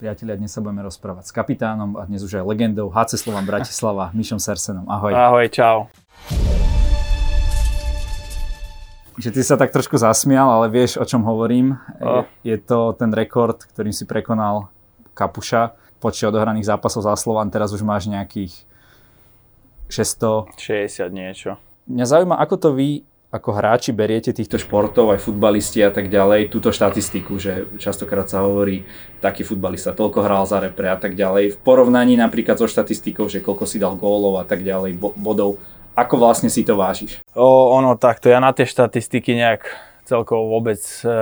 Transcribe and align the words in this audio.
Priatelia, 0.00 0.32
dnes 0.32 0.48
sa 0.48 0.64
budeme 0.64 0.80
rozprávať 0.80 1.28
s 1.28 1.32
kapitánom 1.36 2.00
a 2.00 2.08
dnes 2.08 2.24
už 2.24 2.40
aj 2.40 2.48
legendou 2.48 2.88
HC 2.88 3.20
Slovan 3.20 3.44
Bratislava, 3.44 4.08
Mišom 4.16 4.40
Sersenom. 4.40 4.88
Ahoj. 4.88 5.12
Ahoj, 5.12 5.44
čau. 5.52 5.92
Že 9.20 9.28
ty 9.28 9.40
sa 9.44 9.60
tak 9.60 9.68
trošku 9.68 10.00
zasmial, 10.00 10.48
ale 10.48 10.72
vieš, 10.72 10.96
o 10.96 11.04
čom 11.04 11.20
hovorím. 11.20 11.76
Oh. 12.00 12.24
Je, 12.40 12.56
je 12.56 12.64
to 12.64 12.96
ten 12.96 13.12
rekord, 13.12 13.60
ktorým 13.60 13.92
si 13.92 14.08
prekonal 14.08 14.72
Kapuša. 15.12 15.76
Počet 16.00 16.32
odohraných 16.32 16.72
zápasov 16.72 17.04
za 17.04 17.12
Slovan, 17.20 17.52
teraz 17.52 17.68
už 17.76 17.84
máš 17.84 18.08
nejakých 18.08 18.56
600... 19.92 20.48
60 20.56 21.12
niečo. 21.12 21.60
Mňa 21.92 22.06
zaujíma, 22.08 22.40
ako 22.40 22.56
to 22.56 22.68
vy 22.72 23.04
ako 23.30 23.54
hráči 23.54 23.94
beriete 23.94 24.34
týchto 24.34 24.58
športov, 24.58 25.14
aj 25.14 25.22
futbalisti 25.22 25.78
a 25.86 25.94
tak 25.94 26.10
ďalej, 26.10 26.50
túto 26.50 26.74
štatistiku, 26.74 27.38
že 27.38 27.70
častokrát 27.78 28.26
sa 28.26 28.42
hovorí, 28.42 28.82
taký 29.22 29.46
futbalista 29.46 29.94
toľko 29.94 30.18
hral 30.26 30.44
za 30.50 30.58
repre 30.58 30.90
a 30.90 30.98
tak 30.98 31.14
ďalej. 31.14 31.54
V 31.54 31.58
porovnaní 31.62 32.18
napríklad 32.18 32.58
so 32.58 32.66
štatistikou, 32.66 33.30
že 33.30 33.38
koľko 33.38 33.70
si 33.70 33.78
dal 33.78 33.94
gólov 33.94 34.42
a 34.42 34.44
tak 34.44 34.66
ďalej, 34.66 34.98
bodov, 34.98 35.62
ako 35.94 36.14
vlastne 36.18 36.50
si 36.50 36.66
to 36.66 36.74
vážiš? 36.74 37.22
O, 37.38 37.70
ono 37.70 37.94
takto, 37.94 38.26
ja 38.26 38.42
na 38.42 38.50
tie 38.50 38.66
štatistiky 38.66 39.38
nejak 39.38 39.62
celkovo 40.02 40.50
vôbec 40.50 40.82
e, 41.06 41.14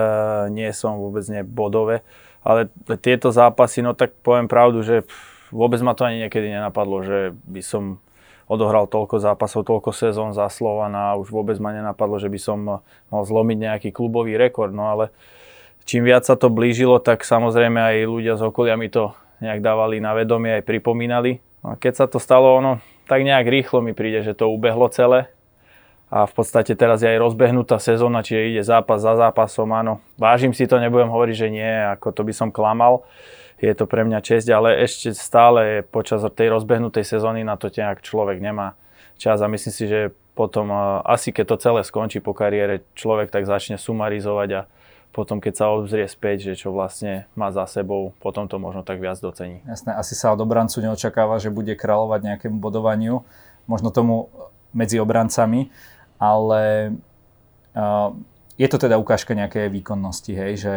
nie 0.48 0.72
som, 0.72 0.96
vôbec 0.96 1.28
nie 1.28 1.44
bodové, 1.44 2.00
ale 2.40 2.72
tieto 3.04 3.28
zápasy, 3.28 3.84
no 3.84 3.92
tak 3.92 4.16
poviem 4.24 4.48
pravdu, 4.48 4.80
že 4.80 5.04
vôbec 5.52 5.76
ma 5.84 5.92
to 5.92 6.08
ani 6.08 6.24
niekedy 6.24 6.48
nenapadlo, 6.48 7.04
že 7.04 7.36
by 7.44 7.60
som 7.60 8.00
odohral 8.48 8.88
toľko 8.88 9.20
zápasov, 9.20 9.68
toľko 9.68 9.92
sezón 9.92 10.32
za 10.32 10.48
Slovan 10.48 10.96
a 10.96 11.14
už 11.20 11.28
vôbec 11.28 11.60
ma 11.60 11.70
nenapadlo, 11.76 12.16
že 12.16 12.32
by 12.32 12.40
som 12.40 12.58
mal 12.82 13.22
zlomiť 13.22 13.58
nejaký 13.60 13.88
klubový 13.92 14.40
rekord. 14.40 14.72
No 14.72 14.88
ale 14.88 15.12
čím 15.84 16.08
viac 16.08 16.24
sa 16.24 16.34
to 16.34 16.48
blížilo, 16.48 16.96
tak 16.98 17.22
samozrejme 17.28 17.76
aj 17.76 17.96
ľudia 18.08 18.34
z 18.40 18.48
okolia 18.48 18.80
mi 18.80 18.88
to 18.88 19.12
nejak 19.44 19.60
dávali 19.60 20.00
na 20.00 20.16
vedomie, 20.16 20.58
aj 20.58 20.64
pripomínali. 20.66 21.44
No 21.62 21.72
a 21.72 21.74
keď 21.76 21.92
sa 21.94 22.06
to 22.08 22.16
stalo, 22.18 22.56
ono 22.56 22.80
tak 23.06 23.24
nejak 23.24 23.46
rýchlo 23.48 23.84
mi 23.84 23.92
príde, 23.92 24.24
že 24.24 24.36
to 24.36 24.48
ubehlo 24.50 24.88
celé. 24.88 25.32
A 26.08 26.24
v 26.24 26.32
podstate 26.32 26.72
teraz 26.72 27.04
je 27.04 27.08
aj 27.12 27.20
rozbehnutá 27.20 27.76
sezóna, 27.76 28.24
čiže 28.24 28.56
ide 28.56 28.62
zápas 28.64 29.04
za 29.04 29.12
zápasom, 29.12 29.68
áno. 29.76 30.00
Vážim 30.16 30.56
si 30.56 30.64
to, 30.64 30.80
nebudem 30.80 31.12
hovoriť, 31.12 31.36
že 31.36 31.48
nie, 31.52 31.68
ako 31.68 32.16
to 32.16 32.24
by 32.24 32.32
som 32.32 32.48
klamal 32.48 33.04
je 33.58 33.74
to 33.74 33.84
pre 33.90 34.06
mňa 34.06 34.22
česť, 34.22 34.48
ale 34.54 34.78
ešte 34.82 35.10
stále 35.14 35.82
počas 35.82 36.22
tej 36.22 36.54
rozbehnutej 36.54 37.02
sezóny 37.02 37.42
na 37.42 37.58
to 37.58 37.70
nejak 37.70 38.02
človek 38.06 38.38
nemá 38.38 38.78
čas 39.18 39.42
a 39.42 39.50
myslím 39.50 39.74
si, 39.74 39.84
že 39.90 40.14
potom 40.38 40.70
asi 41.02 41.34
keď 41.34 41.44
to 41.50 41.56
celé 41.58 41.80
skončí 41.82 42.22
po 42.22 42.30
kariére, 42.30 42.86
človek 42.94 43.34
tak 43.34 43.50
začne 43.50 43.74
sumarizovať 43.74 44.48
a 44.54 44.60
potom 45.10 45.42
keď 45.42 45.54
sa 45.58 45.74
obzrie 45.74 46.06
späť, 46.06 46.52
že 46.52 46.62
čo 46.62 46.70
vlastne 46.70 47.26
má 47.34 47.50
za 47.50 47.66
sebou, 47.66 48.14
potom 48.22 48.46
to 48.46 48.62
možno 48.62 48.86
tak 48.86 49.02
viac 49.02 49.18
docení. 49.18 49.66
Jasné, 49.66 49.98
asi 49.98 50.14
sa 50.14 50.30
od 50.30 50.38
obrancu 50.38 50.78
neočakáva, 50.78 51.42
že 51.42 51.50
bude 51.50 51.74
kráľovať 51.74 52.20
nejakému 52.22 52.62
bodovaniu, 52.62 53.26
možno 53.66 53.90
tomu 53.90 54.30
medzi 54.70 55.02
obrancami, 55.02 55.74
ale 56.22 56.94
uh, 57.74 58.14
je 58.54 58.68
to 58.70 58.78
teda 58.78 58.94
ukážka 58.94 59.34
nejakej 59.34 59.74
výkonnosti, 59.74 60.32
hej, 60.38 60.52
že 60.60 60.74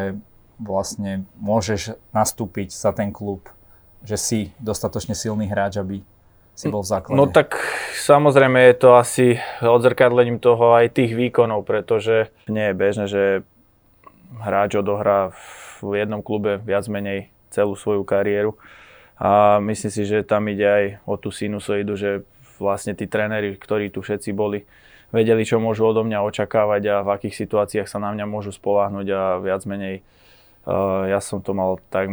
vlastne 0.61 1.25
môžeš 1.41 1.97
nastúpiť 2.13 2.69
za 2.69 2.93
ten 2.93 3.09
klub, 3.09 3.49
že 4.05 4.17
si 4.17 4.39
dostatočne 4.61 5.17
silný 5.17 5.49
hráč, 5.49 5.81
aby 5.81 6.05
si 6.53 6.69
bol 6.69 6.85
v 6.85 6.89
základe? 6.93 7.17
No 7.17 7.25
tak 7.25 7.57
samozrejme 7.97 8.61
je 8.69 8.75
to 8.77 8.89
asi 8.93 9.27
odzrkadlením 9.59 10.37
toho 10.37 10.77
aj 10.77 10.93
tých 10.93 11.17
výkonov, 11.17 11.65
pretože 11.65 12.29
nie 12.45 12.69
je 12.69 12.77
bežné, 12.77 13.05
že 13.09 13.23
hráč 14.37 14.77
odohrá 14.77 15.33
v 15.81 15.97
jednom 15.97 16.21
klube 16.21 16.61
viac 16.61 16.85
menej 16.85 17.33
celú 17.49 17.73
svoju 17.73 18.05
kariéru. 18.05 18.55
A 19.21 19.61
myslím 19.61 19.91
si, 19.93 20.01
že 20.05 20.25
tam 20.25 20.49
ide 20.49 20.65
aj 20.65 20.85
o 21.05 21.13
tú 21.17 21.29
sinusoidu, 21.29 21.93
že 21.93 22.25
vlastne 22.57 22.93
tí 22.93 23.05
tréneri, 23.05 23.57
ktorí 23.57 23.93
tu 23.93 24.01
všetci 24.01 24.33
boli, 24.33 24.65
vedeli, 25.13 25.43
čo 25.45 25.61
môžu 25.61 25.85
odo 25.89 26.01
mňa 26.01 26.25
očakávať 26.25 26.81
a 26.89 26.95
v 27.05 27.09
akých 27.17 27.35
situáciách 27.45 27.87
sa 27.89 27.99
na 28.01 28.13
mňa 28.15 28.25
môžu 28.25 28.53
spoláhnuť 28.55 29.07
a 29.11 29.21
viac 29.43 29.61
menej 29.67 30.01
ja 31.09 31.19
som 31.21 31.41
to 31.41 31.57
mal 31.57 31.81
tak, 31.89 32.09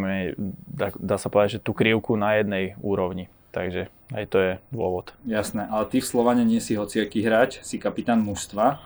dá, 0.68 0.88
dá 0.96 1.16
sa 1.20 1.28
povedať, 1.28 1.60
že 1.60 1.64
tú 1.64 1.76
krivku 1.76 2.16
na 2.16 2.40
jednej 2.40 2.74
úrovni. 2.80 3.28
Takže 3.52 3.88
aj 4.12 4.24
to 4.28 4.36
je 4.40 4.52
dôvod. 4.72 5.12
Jasné, 5.24 5.68
ale 5.68 5.88
ty 5.88 6.00
v 6.00 6.08
Slovane 6.08 6.44
nie 6.44 6.60
si 6.60 6.76
hociaký 6.76 7.24
hráč, 7.24 7.60
si 7.64 7.80
kapitán 7.80 8.20
mužstva. 8.20 8.80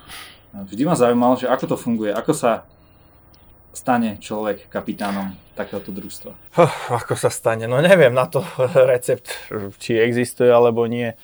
Vždy 0.54 0.82
ma 0.86 0.94
zaujímalo, 0.94 1.34
že 1.38 1.50
ako 1.50 1.74
to 1.74 1.76
funguje, 1.78 2.10
ako 2.14 2.32
sa 2.34 2.66
stane 3.72 4.20
človek 4.20 4.68
kapitánom 4.68 5.32
takéhoto 5.56 5.90
družstva? 5.90 6.32
Oh, 6.60 6.74
ako 6.92 7.16
sa 7.16 7.32
stane? 7.32 7.64
No 7.64 7.80
neviem 7.80 8.12
na 8.12 8.28
to 8.28 8.44
recept, 8.92 9.32
či 9.80 9.96
existuje 9.98 10.52
alebo 10.52 10.84
nie. 10.86 11.16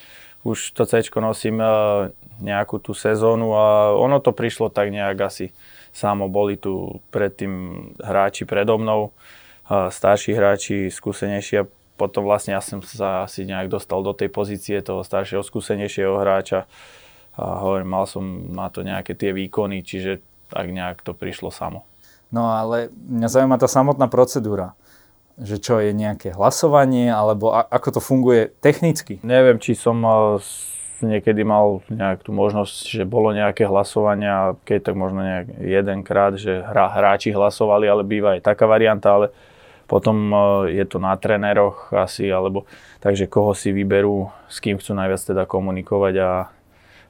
Už 0.47 0.73
to 0.73 0.87
C 0.87 1.03
nosím 1.19 1.61
nejakú 2.39 2.79
tú 2.79 2.95
sezónu 2.95 3.53
a 3.59 3.93
ono 3.93 4.23
to 4.23 4.31
prišlo 4.31 4.71
tak 4.71 4.95
nejak 4.95 5.19
asi 5.19 5.51
Samo 5.99 6.31
boli 6.31 6.55
tu 6.55 7.03
predtým 7.11 7.75
hráči 7.99 8.47
predo 8.47 8.79
mnou, 8.79 9.11
starší 9.67 10.39
hráči, 10.39 10.95
skúsenejší 10.95 11.55
a 11.59 11.69
potom 11.99 12.23
vlastne 12.23 12.55
ja 12.55 12.63
som 12.63 12.79
sa 12.87 13.27
asi 13.27 13.43
nejak 13.43 13.67
dostal 13.67 14.07
do 14.07 14.15
tej 14.15 14.31
pozície 14.31 14.79
toho 14.79 15.03
staršieho, 15.03 15.43
skúsenejšieho 15.43 16.15
hráča 16.23 16.71
a 17.35 17.67
hovorím, 17.67 17.91
mal 17.91 18.07
som 18.07 18.23
na 18.55 18.71
to 18.71 18.87
nejaké 18.87 19.19
tie 19.19 19.35
výkony, 19.35 19.83
čiže 19.83 20.23
tak 20.47 20.71
nejak 20.71 21.03
to 21.03 21.19
prišlo 21.19 21.51
samo. 21.51 21.83
No 22.31 22.47
ale 22.47 22.95
mňa 22.95 23.29
zaujíma 23.35 23.59
tá 23.59 23.67
samotná 23.67 24.07
procedúra 24.07 24.79
že 25.39 25.63
čo 25.63 25.79
je 25.79 25.95
nejaké 25.95 26.35
hlasovanie, 26.35 27.15
alebo 27.15 27.55
a- 27.55 27.67
ako 27.71 27.99
to 27.99 28.01
funguje 28.03 28.51
technicky? 28.59 29.23
Neviem, 29.23 29.63
či 29.63 29.79
som 29.79 30.03
niekedy 31.03 31.43
mal 31.47 31.81
nejak 31.91 32.27
tú 32.27 32.35
možnosť, 32.35 32.77
že 32.91 33.03
bolo 33.09 33.31
nejaké 33.31 33.67
hlasovania, 33.67 34.59
keď 34.67 34.91
tak 34.91 34.95
možno 34.99 35.21
nejak 35.23 35.47
jedenkrát, 35.59 36.33
že 36.39 36.63
hra, 36.63 36.91
hráči 36.91 37.35
hlasovali, 37.35 37.87
ale 37.87 38.03
býva 38.07 38.39
aj 38.39 38.47
taká 38.47 38.67
varianta, 38.67 39.15
ale 39.15 39.27
potom 39.89 40.17
e, 40.31 40.37
je 40.77 40.85
to 40.85 41.01
na 41.01 41.17
tréneroch 41.17 41.91
asi, 41.97 42.29
alebo 42.29 42.69
takže 43.01 43.27
koho 43.27 43.57
si 43.57 43.73
vyberú, 43.73 44.29
s 44.47 44.61
kým 44.61 44.77
chcú 44.77 44.93
najviac 44.93 45.23
teda 45.25 45.49
komunikovať 45.49 46.15
a 46.21 46.31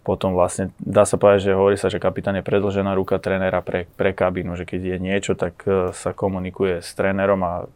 potom 0.07 0.33
vlastne 0.33 0.73
dá 0.81 1.05
sa 1.05 1.21
povedať, 1.21 1.53
že 1.53 1.59
hovorí 1.59 1.77
sa, 1.77 1.93
že 1.93 2.01
kapitán 2.01 2.39
je 2.41 2.47
predlžená 2.47 2.97
ruka 2.97 3.21
trénera 3.21 3.61
pre, 3.61 3.85
pre 3.99 4.17
kabínu, 4.17 4.57
že 4.57 4.65
keď 4.65 4.81
je 4.95 4.97
niečo, 5.03 5.33
tak 5.37 5.61
e, 5.67 5.93
sa 5.93 6.17
komunikuje 6.17 6.81
s 6.81 6.95
trénerom 6.95 7.43
a 7.45 7.69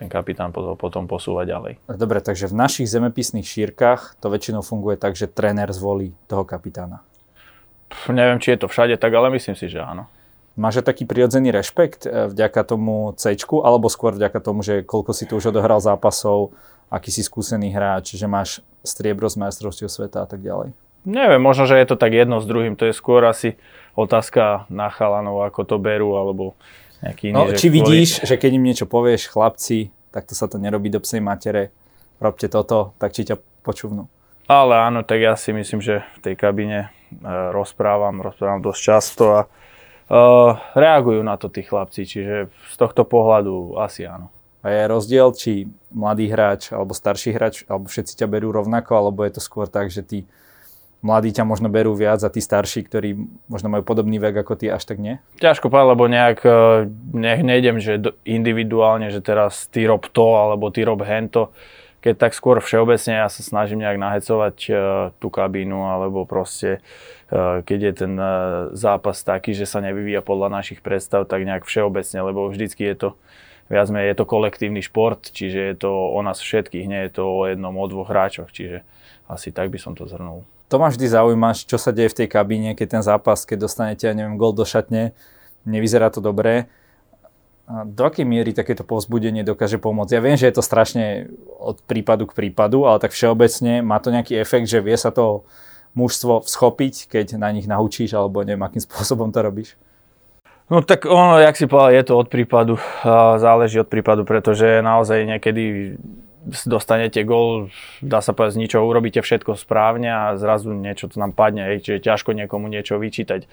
ten 0.00 0.08
kapitán 0.08 0.48
potom 0.80 1.04
posúva 1.04 1.44
ďalej. 1.44 1.76
Dobre, 1.84 2.24
takže 2.24 2.48
v 2.48 2.56
našich 2.56 2.88
zemepisných 2.88 3.44
šírkach 3.44 4.16
to 4.16 4.32
väčšinou 4.32 4.64
funguje 4.64 4.96
tak, 4.96 5.12
že 5.12 5.28
tréner 5.28 5.68
zvolí 5.76 6.16
toho 6.24 6.48
kapitána. 6.48 7.04
Pff, 7.92 8.08
neviem, 8.08 8.40
či 8.40 8.56
je 8.56 8.64
to 8.64 8.72
všade 8.72 8.96
tak, 8.96 9.12
ale 9.12 9.28
myslím 9.36 9.52
si, 9.52 9.68
že 9.68 9.84
áno. 9.84 10.08
Máš 10.56 10.80
taký 10.80 11.04
prirodzený 11.04 11.52
rešpekt 11.52 12.08
eh, 12.08 12.32
vďaka 12.32 12.64
tomu 12.64 13.12
C, 13.20 13.36
alebo 13.36 13.92
skôr 13.92 14.16
vďaka 14.16 14.40
tomu, 14.40 14.64
že 14.64 14.80
koľko 14.80 15.12
si 15.12 15.28
tu 15.28 15.36
už 15.36 15.52
odohral 15.52 15.84
zápasov, 15.84 16.56
aký 16.88 17.12
si 17.12 17.20
skúsený 17.20 17.68
hráč, 17.76 18.16
že 18.16 18.24
máš 18.24 18.64
striebro 18.80 19.28
z 19.28 19.36
majstrovstiev 19.36 19.92
sveta 19.92 20.24
a 20.24 20.26
tak 20.26 20.40
ďalej? 20.40 20.72
Neviem, 21.04 21.40
možno, 21.40 21.68
že 21.68 21.76
je 21.76 21.86
to 21.92 21.96
tak 22.00 22.12
jedno 22.12 22.40
s 22.40 22.48
druhým. 22.48 22.76
To 22.76 22.88
je 22.88 22.96
skôr 22.96 23.24
asi 23.24 23.56
otázka 23.96 24.68
na 24.72 24.88
chalanov, 24.92 25.44
ako 25.44 25.64
to 25.64 25.76
berú, 25.80 26.16
alebo 26.16 26.56
Nejaký 27.00 27.32
iný, 27.32 27.36
no, 27.36 27.52
či 27.56 27.68
kvôli... 27.68 27.76
vidíš, 27.80 28.10
že 28.28 28.34
keď 28.36 28.50
im 28.60 28.64
niečo 28.64 28.84
povieš, 28.84 29.32
chlapci, 29.32 29.88
tak 30.12 30.28
to 30.28 30.34
sa 30.36 30.50
to 30.50 30.60
nerobí 30.60 30.92
do 30.92 31.00
psej 31.00 31.24
matere, 31.24 31.72
robte 32.20 32.46
toto, 32.52 32.92
tak 33.00 33.16
či 33.16 33.24
ťa 33.24 33.40
počúvnu. 33.64 34.04
Ale 34.50 34.74
áno, 34.82 35.06
tak 35.06 35.22
ja 35.22 35.38
si 35.38 35.54
myslím, 35.54 35.78
že 35.80 36.02
v 36.18 36.18
tej 36.26 36.34
kabine 36.34 36.90
uh, 36.90 37.54
rozprávam, 37.54 38.18
rozprávam 38.18 38.60
dosť 38.60 38.80
často 38.82 39.24
a 39.30 39.40
uh, 39.46 40.58
reagujú 40.74 41.22
na 41.22 41.38
to 41.38 41.46
tí 41.46 41.62
chlapci, 41.62 42.02
čiže 42.02 42.50
z 42.50 42.76
tohto 42.76 43.06
pohľadu 43.06 43.78
asi 43.78 44.04
áno. 44.04 44.28
A 44.60 44.68
je 44.68 44.92
rozdiel, 44.92 45.32
či 45.32 45.70
mladý 45.88 46.28
hráč 46.28 46.74
alebo 46.74 46.92
starší 46.92 47.32
hráč, 47.32 47.64
alebo 47.64 47.88
všetci 47.88 48.12
ťa 48.20 48.26
berú 48.28 48.52
rovnako, 48.52 48.92
alebo 48.92 49.24
je 49.24 49.38
to 49.38 49.40
skôr 49.40 49.64
tak, 49.64 49.88
že 49.88 50.04
ty 50.04 50.18
mladí 51.00 51.32
ťa 51.32 51.48
možno 51.48 51.72
berú 51.72 51.96
viac 51.96 52.20
a 52.20 52.32
tí 52.32 52.44
starší, 52.44 52.84
ktorí 52.84 53.16
možno 53.48 53.72
majú 53.72 53.82
podobný 53.84 54.20
vek 54.20 54.44
ako 54.44 54.54
ty, 54.60 54.68
až 54.68 54.84
tak 54.84 55.00
nie? 55.00 55.16
Ťažko 55.40 55.72
povedať, 55.72 55.88
lebo 55.96 56.04
nejak 56.06 56.38
e, 56.44 56.52
nech 57.16 57.40
nejdem, 57.40 57.80
že 57.80 58.12
individuálne, 58.28 59.08
že 59.08 59.24
teraz 59.24 59.68
ty 59.72 59.88
rob 59.88 60.04
to, 60.12 60.36
alebo 60.36 60.68
ty 60.68 60.84
rob 60.84 61.00
hento. 61.00 61.52
Keď 62.00 62.14
tak 62.16 62.32
skôr 62.32 62.64
všeobecne 62.64 63.20
ja 63.24 63.28
sa 63.28 63.44
snažím 63.44 63.84
nejak 63.84 64.00
nahecovať 64.00 64.56
uh, 64.72 64.76
tú 65.20 65.28
kabínu, 65.28 65.84
alebo 65.84 66.24
proste 66.24 66.80
uh, 67.28 67.60
keď 67.60 67.78
je 67.84 67.92
ten 67.92 68.12
zápas 68.72 69.20
taký, 69.20 69.52
že 69.52 69.68
sa 69.68 69.84
nevyvíja 69.84 70.24
podľa 70.24 70.48
našich 70.48 70.80
predstav, 70.80 71.28
tak 71.28 71.44
nejak 71.44 71.68
všeobecne, 71.68 72.24
lebo 72.24 72.48
vždycky 72.48 72.88
je 72.88 72.96
to 72.96 73.08
viac 73.68 73.86
menej 73.92 74.16
je 74.16 74.18
to 74.18 74.24
kolektívny 74.24 74.80
šport, 74.80 75.28
čiže 75.28 75.60
je 75.60 75.74
to 75.76 75.92
o 75.92 76.20
nás 76.24 76.40
všetkých, 76.40 76.88
nie 76.88 77.04
je 77.04 77.20
to 77.20 77.24
o 77.28 77.44
jednom, 77.46 77.76
o 77.76 77.84
dvoch 77.84 78.08
hráčoch, 78.08 78.48
čiže 78.48 78.80
asi 79.28 79.52
tak 79.52 79.68
by 79.68 79.76
som 79.76 79.92
to 79.92 80.08
zhrnul 80.08 80.48
to 80.70 80.78
ma 80.78 80.86
vždy 80.86 81.10
zaujíma, 81.10 81.50
čo 81.66 81.74
sa 81.82 81.90
deje 81.90 82.14
v 82.14 82.18
tej 82.22 82.28
kabíne, 82.30 82.78
keď 82.78 82.86
ten 82.98 83.02
zápas, 83.02 83.42
keď 83.42 83.66
dostanete, 83.66 84.06
ja 84.06 84.14
neviem, 84.14 84.38
gol 84.38 84.54
do 84.54 84.62
šatne, 84.62 85.10
nevyzerá 85.66 86.14
to 86.14 86.22
dobre. 86.22 86.70
do 87.66 88.02
akej 88.06 88.26
miery 88.26 88.54
takéto 88.54 88.86
povzbudenie 88.86 89.42
dokáže 89.42 89.82
pomôcť? 89.82 90.14
Ja 90.14 90.22
viem, 90.22 90.38
že 90.38 90.46
je 90.46 90.54
to 90.54 90.62
strašne 90.62 91.30
od 91.58 91.82
prípadu 91.86 92.30
k 92.30 92.34
prípadu, 92.38 92.86
ale 92.86 93.02
tak 93.02 93.10
všeobecne 93.10 93.82
má 93.82 93.98
to 93.98 94.14
nejaký 94.14 94.38
efekt, 94.38 94.70
že 94.70 94.78
vie 94.78 94.94
sa 94.94 95.10
to 95.10 95.42
mužstvo 95.98 96.46
schopiť, 96.46 97.10
keď 97.10 97.26
na 97.34 97.50
nich 97.50 97.66
naučíš, 97.66 98.14
alebo 98.14 98.46
neviem, 98.46 98.62
akým 98.62 98.82
spôsobom 98.86 99.34
to 99.34 99.42
robíš? 99.42 99.74
No 100.70 100.86
tak 100.86 101.02
ono, 101.02 101.42
jak 101.42 101.58
si 101.58 101.66
povedal, 101.66 101.98
je 101.98 102.04
to 102.06 102.14
od 102.14 102.30
prípadu, 102.30 102.78
záleží 103.42 103.82
od 103.82 103.90
prípadu, 103.90 104.22
pretože 104.22 104.78
naozaj 104.86 105.26
niekedy 105.26 105.98
dostanete 106.64 107.20
gol, 107.22 107.68
dá 108.00 108.24
sa 108.24 108.32
povedať 108.32 108.56
z 108.56 108.60
ničoho, 108.64 108.88
urobíte 108.88 109.20
všetko 109.20 109.60
správne 109.60 110.08
a 110.08 110.24
zrazu 110.40 110.72
niečo 110.72 111.12
to 111.12 111.20
nám 111.20 111.36
padne, 111.36 111.68
hej, 111.68 111.84
čiže 111.84 112.04
ťažko 112.04 112.32
niekomu 112.32 112.68
niečo 112.72 112.96
vyčítať. 112.96 113.44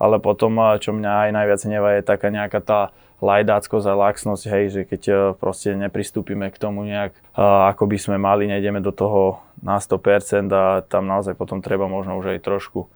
Ale 0.00 0.16
potom, 0.16 0.56
čo 0.80 0.96
mňa 0.96 1.28
aj 1.28 1.30
najviac 1.36 1.60
nevá, 1.68 1.90
je 2.00 2.02
taká 2.08 2.32
nejaká 2.32 2.60
tá 2.64 2.80
lajdáckosť 3.20 3.84
a 3.84 3.94
laxnosť, 4.08 4.44
hej, 4.48 4.64
že 4.72 4.80
keď 4.88 5.02
e, 5.04 5.14
proste 5.36 5.76
nepristúpime 5.76 6.48
k 6.48 6.56
tomu 6.56 6.88
nejak, 6.88 7.12
ako 7.36 7.84
by 7.84 7.98
sme 8.00 8.16
mali, 8.16 8.48
nejdeme 8.48 8.80
do 8.80 8.96
toho 8.96 9.44
na 9.60 9.76
100% 9.76 10.48
a 10.48 10.80
tam 10.88 11.04
naozaj 11.04 11.36
potom 11.36 11.60
treba 11.60 11.84
možno 11.84 12.16
už 12.16 12.32
aj 12.32 12.40
trošku 12.40 12.88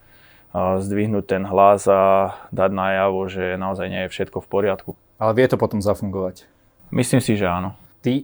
zdvihnúť 0.55 1.25
ten 1.27 1.43
hlas 1.43 1.83
a 1.91 2.33
dať 2.55 2.71
najavo, 2.71 3.21
že 3.27 3.59
naozaj 3.59 3.87
nie 3.91 4.03
je 4.07 4.13
všetko 4.15 4.39
v 4.39 4.49
poriadku. 4.49 4.91
Ale 5.19 5.35
vie 5.35 5.47
to 5.51 5.59
potom 5.59 5.83
zafungovať? 5.83 6.47
Myslím 6.95 7.19
si, 7.19 7.35
že 7.35 7.51
áno. 7.51 7.75
Ty 8.07 8.23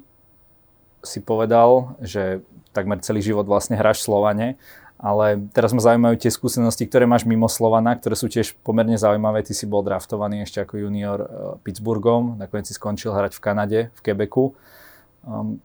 si 1.01 1.21
povedal, 1.21 1.97
že 2.01 2.45
takmer 2.71 3.01
celý 3.03 3.21
život 3.25 3.49
vlastne 3.49 3.75
hráš 3.75 4.05
Slovane, 4.07 4.61
ale 5.01 5.41
teraz 5.57 5.73
ma 5.73 5.81
zaujímajú 5.81 6.21
tie 6.21 6.29
skúsenosti, 6.29 6.85
ktoré 6.85 7.09
máš 7.09 7.25
mimo 7.25 7.49
Slovana, 7.49 7.97
ktoré 7.97 8.15
sú 8.21 8.29
tiež 8.29 8.53
pomerne 8.61 9.01
zaujímavé. 9.01 9.41
Ty 9.41 9.57
si 9.57 9.65
bol 9.65 9.81
draftovaný 9.81 10.45
ešte 10.45 10.61
ako 10.61 10.77
junior 10.77 11.19
uh, 11.25 11.27
Pittsburghom, 11.65 12.37
nakoniec 12.37 12.69
si 12.69 12.77
skončil 12.77 13.17
hrať 13.17 13.33
v 13.33 13.41
Kanade, 13.41 13.81
v 13.97 14.01
Quebecu. 14.05 14.53
Um, 15.25 15.57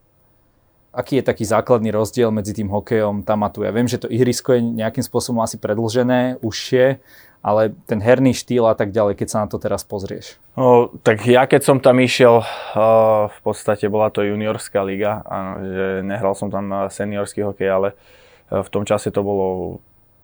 aký 0.96 1.20
je 1.20 1.28
taký 1.28 1.44
základný 1.44 1.92
rozdiel 1.92 2.32
medzi 2.32 2.56
tým 2.56 2.72
hokejom 2.72 3.28
tam 3.28 3.44
a 3.44 3.52
tu? 3.52 3.68
Ja 3.68 3.76
viem, 3.76 3.92
že 3.92 4.00
to 4.00 4.08
ihrisko 4.08 4.56
je 4.56 4.64
nejakým 4.64 5.04
spôsobom 5.04 5.44
asi 5.44 5.60
predlžené, 5.60 6.40
užšie, 6.40 7.04
ale 7.46 7.78
ten 7.86 8.02
herný 8.02 8.34
štýl 8.34 8.66
a 8.66 8.74
tak 8.74 8.90
ďalej, 8.90 9.22
keď 9.22 9.28
sa 9.30 9.38
na 9.46 9.48
to 9.54 9.62
teraz 9.62 9.86
pozrieš? 9.86 10.42
No, 10.58 10.90
tak 11.06 11.22
ja 11.30 11.46
keď 11.46 11.62
som 11.62 11.78
tam 11.78 12.02
išiel, 12.02 12.42
uh, 12.42 13.30
v 13.30 13.40
podstate 13.46 13.86
bola 13.86 14.10
to 14.10 14.26
juniorská 14.26 14.82
liga, 14.82 15.22
že 15.62 16.02
nehral 16.02 16.34
som 16.34 16.50
tam 16.50 16.90
seniorský 16.90 17.46
hokej, 17.46 17.70
ale 17.70 17.90
uh, 17.94 18.66
v 18.66 18.70
tom 18.74 18.82
čase 18.82 19.14
to 19.14 19.22
bolo 19.22 19.78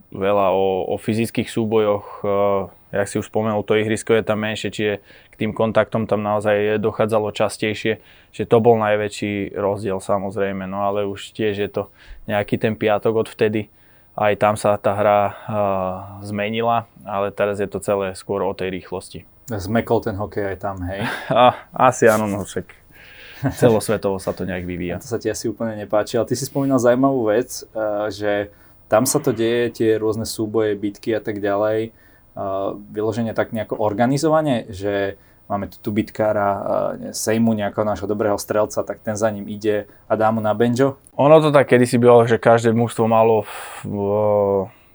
veľa 0.10 0.50
o, 0.50 0.90
o 0.90 0.96
fyzických 0.98 1.46
súbojoch, 1.46 2.26
uh, 2.26 2.74
jak 2.90 3.08
si 3.08 3.22
už 3.22 3.30
spomenul, 3.30 3.62
to 3.64 3.78
ihrisko 3.78 4.18
je 4.18 4.26
tam 4.26 4.42
menšie, 4.42 4.74
čiže 4.74 4.94
k 5.32 5.36
tým 5.38 5.54
kontaktom 5.54 6.10
tam 6.10 6.26
naozaj 6.26 6.82
dochádzalo 6.82 7.32
častejšie, 7.38 8.02
že 8.34 8.44
to 8.50 8.58
bol 8.60 8.82
najväčší 8.82 9.54
rozdiel 9.54 10.02
samozrejme, 10.02 10.66
no 10.66 10.90
ale 10.90 11.06
už 11.06 11.38
tiež 11.38 11.56
je 11.56 11.70
to 11.70 11.84
nejaký 12.26 12.58
ten 12.58 12.74
piatok 12.74 13.24
od 13.24 13.28
vtedy, 13.30 13.70
aj 14.16 14.34
tam 14.40 14.60
sa 14.60 14.76
tá 14.76 14.92
hra 14.92 15.20
uh, 15.24 15.34
zmenila, 16.26 16.88
ale 17.08 17.32
teraz 17.32 17.64
je 17.64 17.70
to 17.70 17.80
celé 17.80 18.12
skôr 18.14 18.44
o 18.44 18.52
tej 18.52 18.72
rýchlosti. 18.72 19.24
Zmekol 19.48 20.04
ten 20.04 20.16
hokej 20.20 20.56
aj 20.56 20.58
tam, 20.60 20.78
hej? 20.84 21.08
A, 21.32 21.56
asi 21.72 22.12
áno, 22.12 22.28
no 22.28 22.44
však 22.44 22.68
celosvetovo 23.62 24.20
sa 24.20 24.36
to 24.36 24.44
nejak 24.44 24.68
vyvíja. 24.68 25.00
A 25.00 25.04
to 25.04 25.10
sa 25.10 25.20
ti 25.20 25.32
asi 25.32 25.48
úplne 25.48 25.80
nepáči, 25.80 26.20
ale 26.20 26.28
ty 26.28 26.36
si 26.36 26.44
spomínal 26.44 26.80
zaujímavú 26.80 27.32
vec, 27.32 27.64
uh, 27.72 28.12
že 28.12 28.52
tam 28.92 29.08
sa 29.08 29.24
to 29.24 29.32
deje, 29.32 29.72
tie 29.72 29.90
rôzne 29.96 30.28
súboje, 30.28 30.76
bitky 30.76 31.16
a 31.16 31.24
tak 31.24 31.40
ďalej, 31.40 31.96
uh, 32.36 32.76
vyloženie 32.92 33.32
tak 33.32 33.56
nejako 33.56 33.80
organizovane, 33.80 34.68
že 34.68 35.16
máme 35.52 35.68
tu, 35.68 35.76
tu 35.84 35.92
bitkára 35.92 36.50
uh, 36.56 36.64
Sejmu, 37.12 37.52
nejakého 37.52 37.84
nášho 37.84 38.08
dobrého 38.08 38.40
strelca, 38.40 38.80
tak 38.88 39.04
ten 39.04 39.20
za 39.20 39.28
ním 39.28 39.52
ide 39.52 39.92
a 40.08 40.16
dá 40.16 40.32
mu 40.32 40.40
na 40.40 40.56
benjo? 40.56 40.96
Ono 41.20 41.44
to 41.44 41.52
tak 41.52 41.68
kedysi 41.68 42.00
bylo, 42.00 42.24
že 42.24 42.40
každé 42.40 42.72
mužstvo 42.72 43.12
malo 43.12 43.44
v, 43.44 43.52
v, 43.84 43.98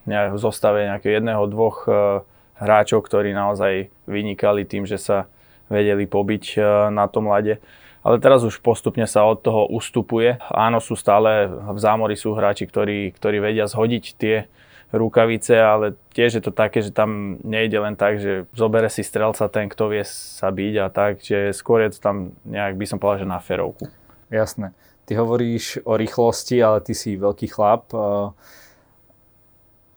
v 0.08 0.38
zostave 0.40 0.88
nejakého 0.88 1.20
jedného, 1.20 1.44
dvoch 1.44 1.84
uh, 1.84 2.24
hráčov, 2.56 3.04
ktorí 3.04 3.36
naozaj 3.36 3.92
vynikali 4.08 4.64
tým, 4.64 4.88
že 4.88 4.96
sa 4.96 5.28
vedeli 5.68 6.08
pobiť 6.08 6.44
uh, 6.56 6.88
na 6.88 7.04
tom 7.04 7.28
lade. 7.28 7.60
Ale 8.06 8.22
teraz 8.22 8.46
už 8.46 8.62
postupne 8.62 9.02
sa 9.04 9.26
od 9.26 9.42
toho 9.42 9.66
ustupuje. 9.66 10.38
Áno, 10.54 10.78
sú 10.78 10.94
stále 10.94 11.50
v 11.50 11.78
zámori 11.82 12.14
sú 12.14 12.38
hráči, 12.38 12.64
ktorí, 12.64 13.10
ktorí 13.10 13.42
vedia 13.42 13.66
zhodiť 13.66 14.04
tie 14.14 14.46
rukavice, 14.94 15.58
ale 15.58 15.98
tiež 16.14 16.38
je 16.38 16.42
to 16.46 16.54
také, 16.54 16.78
že 16.82 16.94
tam 16.94 17.42
nejde 17.42 17.78
len 17.78 17.98
tak, 17.98 18.22
že 18.22 18.46
zobere 18.54 18.86
si 18.86 19.02
strelca 19.02 19.50
ten, 19.50 19.66
kto 19.66 19.90
vie 19.90 20.06
sa 20.06 20.54
byť 20.54 20.74
a 20.78 20.86
tak, 20.90 21.12
že 21.22 21.50
skôr 21.50 21.82
je 21.82 21.96
to 21.96 21.98
tam 21.98 22.16
nejak, 22.46 22.78
by 22.78 22.86
som 22.86 23.02
povedal, 23.02 23.26
že 23.26 23.34
na 23.34 23.42
ferovku. 23.42 23.90
Jasné. 24.30 24.70
Ty 25.06 25.22
hovoríš 25.22 25.82
o 25.86 25.94
rýchlosti, 25.94 26.58
ale 26.62 26.82
ty 26.82 26.94
si 26.94 27.14
veľký 27.14 27.46
chlap. 27.50 27.94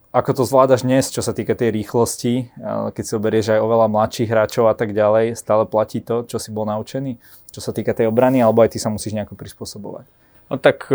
Ako 0.09 0.31
to 0.33 0.41
zvládaš 0.41 0.81
dnes, 0.85 1.13
čo 1.13 1.21
sa 1.21 1.37
týka 1.37 1.53
tej 1.53 1.69
rýchlosti, 1.69 2.49
keď 2.93 3.03
si 3.05 3.13
oberieš 3.13 3.53
aj 3.53 3.61
oveľa 3.61 3.93
mladších 3.93 4.29
hráčov 4.29 4.65
a 4.69 4.73
tak 4.73 4.93
ďalej, 4.93 5.37
stále 5.37 5.69
platí 5.69 6.01
to, 6.01 6.25
čo 6.25 6.41
si 6.41 6.49
bol 6.49 6.65
naučený? 6.65 7.21
Čo 7.53 7.61
sa 7.61 7.73
týka 7.73 7.93
tej 7.93 8.09
obrany, 8.09 8.41
alebo 8.41 8.65
aj 8.65 8.73
ty 8.73 8.81
sa 8.81 8.89
musíš 8.89 9.13
nejako 9.13 9.37
prispôsobovať? 9.37 10.09
No 10.49 10.57
tak 10.57 10.89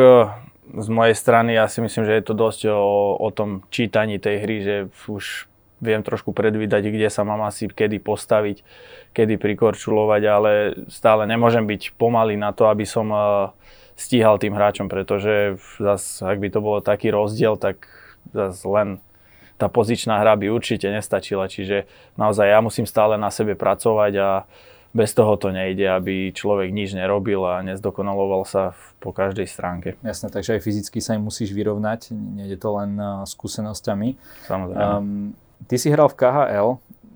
z 0.73 0.89
mojej 0.89 1.13
strany 1.13 1.55
ja 1.55 1.69
si 1.69 1.85
myslím, 1.85 2.09
že 2.09 2.17
je 2.17 2.25
to 2.25 2.35
dosť 2.35 2.61
o, 2.73 3.15
o 3.21 3.29
tom 3.29 3.63
čítaní 3.69 4.17
tej 4.17 4.37
hry, 4.41 4.57
že 4.65 4.77
už 5.11 5.47
viem 5.85 6.01
trošku 6.01 6.33
predvídať, 6.33 6.89
kde 6.89 7.13
sa 7.13 7.29
mám 7.29 7.45
asi 7.45 7.69
kedy 7.69 8.01
postaviť, 8.01 8.65
kedy 9.13 9.37
prikorčulovať, 9.37 10.23
ale 10.25 10.51
stále 10.89 11.29
nemôžem 11.29 11.69
byť 11.69 11.93
pomalý 12.01 12.41
na 12.41 12.57
to, 12.57 12.73
aby 12.73 12.89
som 12.89 13.13
uh, 13.13 13.53
stíhal 13.95 14.41
tým 14.41 14.57
hráčom, 14.57 14.89
pretože 14.89 15.61
zas, 15.77 16.25
ak 16.25 16.41
by 16.41 16.49
to 16.49 16.61
bolo 16.65 16.79
taký 16.81 17.13
rozdiel, 17.13 17.61
tak 17.61 17.85
zas 18.33 18.65
len 18.65 19.05
tá 19.55 19.71
pozičná 19.71 20.19
hra 20.19 20.35
by 20.35 20.51
určite 20.51 20.91
nestačila, 20.91 21.47
čiže 21.47 21.87
naozaj 22.19 22.47
ja 22.49 22.59
musím 22.59 22.89
stále 22.89 23.15
na 23.15 23.31
sebe 23.31 23.55
pracovať 23.55 24.13
a 24.19 24.29
bez 24.95 25.11
toho 25.11 25.35
to 25.35 25.51
nejde, 25.51 25.91
aby 25.91 26.31
človek 26.31 26.71
nič 26.71 26.95
nerobil 26.95 27.43
a 27.43 27.67
nezdokonaloval 27.67 28.47
sa 28.47 28.79
po 29.03 29.11
každej 29.11 29.51
stránke. 29.51 29.99
Jasné, 30.07 30.31
takže 30.31 30.55
aj 30.55 30.63
fyzicky 30.63 31.03
sa 31.03 31.19
im 31.19 31.27
musíš 31.27 31.51
vyrovnať, 31.51 32.15
nejde 32.15 32.55
to 32.63 32.71
len 32.79 32.95
uh, 32.95 33.27
skúsenosťami. 33.27 34.15
Samozrejme. 34.47 34.87
Um, 34.87 35.35
ty 35.67 35.83
si 35.83 35.91
hral 35.91 36.07
v 36.07 36.19
KHL, 36.23 36.69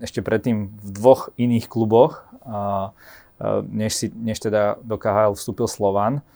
ešte 0.02 0.26
predtým 0.26 0.74
v 0.74 0.88
dvoch 0.90 1.30
iných 1.38 1.70
kluboch, 1.70 2.26
uh, 2.42 2.90
uh, 3.38 3.62
než, 3.70 3.94
si, 3.94 4.06
než 4.10 4.42
teda 4.42 4.82
do 4.82 4.98
KHL 4.98 5.38
vstúpil 5.38 5.70
Slovan. 5.70 6.26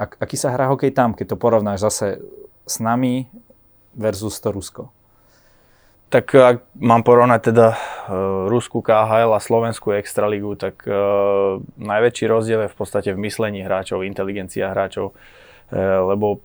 Ak, 0.00 0.16
aký 0.16 0.40
sa 0.40 0.48
hrá 0.48 0.72
hokej 0.72 0.96
tam, 0.96 1.12
keď 1.12 1.36
to 1.36 1.40
porovnáš 1.40 1.84
zase 1.84 2.24
s 2.64 2.80
nami 2.80 3.28
versus 3.92 4.40
to 4.40 4.48
Rusko? 4.48 4.95
Tak 6.06 6.38
ak 6.38 6.56
mám 6.78 7.02
porovnať 7.02 7.50
teda 7.50 7.68
uh, 7.74 8.46
Rusku 8.46 8.78
KHL 8.78 9.34
a 9.34 9.42
Slovenskú 9.42 9.90
Extraligu, 9.90 10.54
tak 10.54 10.86
uh, 10.86 11.58
najväčší 11.82 12.30
rozdiel 12.30 12.60
je 12.66 12.72
v 12.72 12.78
podstate 12.78 13.10
v 13.10 13.22
myslení 13.26 13.66
hráčov, 13.66 14.06
inteligencia 14.06 14.70
hráčov, 14.70 15.10
uh, 15.10 16.06
lebo 16.06 16.38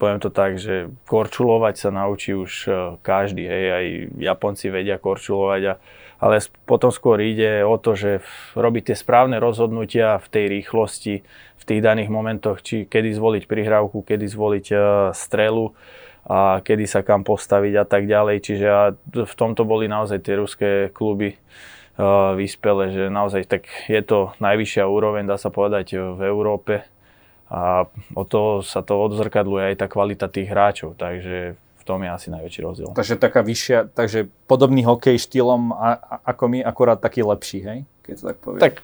poviem 0.00 0.24
to 0.24 0.32
tak, 0.32 0.56
že 0.56 0.88
korčulovať 1.04 1.74
sa 1.76 1.92
naučí 1.92 2.32
už 2.32 2.52
každý, 3.04 3.44
hej, 3.44 3.64
aj 3.68 3.86
Japonci 4.16 4.72
vedia 4.72 4.96
korčulovať, 4.96 5.62
a, 5.68 5.74
ale 6.24 6.40
potom 6.64 6.88
skôr 6.88 7.20
ide 7.20 7.60
o 7.60 7.76
to, 7.76 7.92
že 7.92 8.24
robiť 8.56 8.88
tie 8.88 8.96
správne 8.96 9.36
rozhodnutia 9.36 10.16
v 10.16 10.26
tej 10.32 10.44
rýchlosti, 10.48 11.20
v 11.60 11.64
tých 11.68 11.84
daných 11.84 12.08
momentoch, 12.08 12.64
či 12.64 12.88
kedy 12.88 13.12
zvoliť 13.12 13.44
prihrávku, 13.44 14.00
kedy 14.00 14.24
zvoliť 14.24 14.66
uh, 14.72 14.80
strelu, 15.12 15.76
a 16.24 16.64
kedy 16.64 16.88
sa 16.88 17.04
kam 17.04 17.20
postaviť 17.20 17.74
a 17.80 17.84
tak 17.84 18.08
ďalej. 18.08 18.36
Čiže 18.40 18.66
a 18.66 18.82
v 19.12 19.34
tomto 19.36 19.68
boli 19.68 19.88
naozaj 19.88 20.24
tie 20.24 20.34
ruské 20.40 20.70
kluby 20.88 21.36
uh, 21.36 22.32
vyspele, 22.32 22.88
že 22.92 23.04
naozaj 23.12 23.44
tak 23.44 23.68
je 23.88 24.00
to 24.00 24.32
najvyššia 24.40 24.84
úroveň, 24.88 25.28
dá 25.28 25.36
sa 25.36 25.52
povedať, 25.52 26.00
v 26.00 26.20
Európe 26.24 26.88
a 27.52 27.84
o 28.16 28.24
to 28.24 28.64
sa 28.64 28.80
to 28.80 28.96
odzrkadluje 28.96 29.72
aj 29.72 29.76
tá 29.84 29.86
kvalita 29.86 30.32
tých 30.32 30.48
hráčov, 30.48 30.96
takže 30.96 31.60
v 31.60 31.82
tom 31.84 32.00
je 32.00 32.08
asi 32.08 32.32
najväčší 32.32 32.60
rozdiel. 32.64 32.88
Takže 32.96 33.20
taká 33.20 33.44
vyššia, 33.44 33.92
takže 33.92 34.32
podobný 34.48 34.88
hokej 34.88 35.20
štýlom 35.20 35.76
a, 35.76 36.00
a, 36.00 36.14
ako 36.32 36.48
my, 36.48 36.58
akorát 36.64 36.96
taký 36.96 37.20
lepší, 37.20 37.60
hej? 37.60 37.78
Keď 38.08 38.14
to 38.16 38.24
tak 38.32 38.36
poviem. 38.40 38.60
Tak 38.64 38.74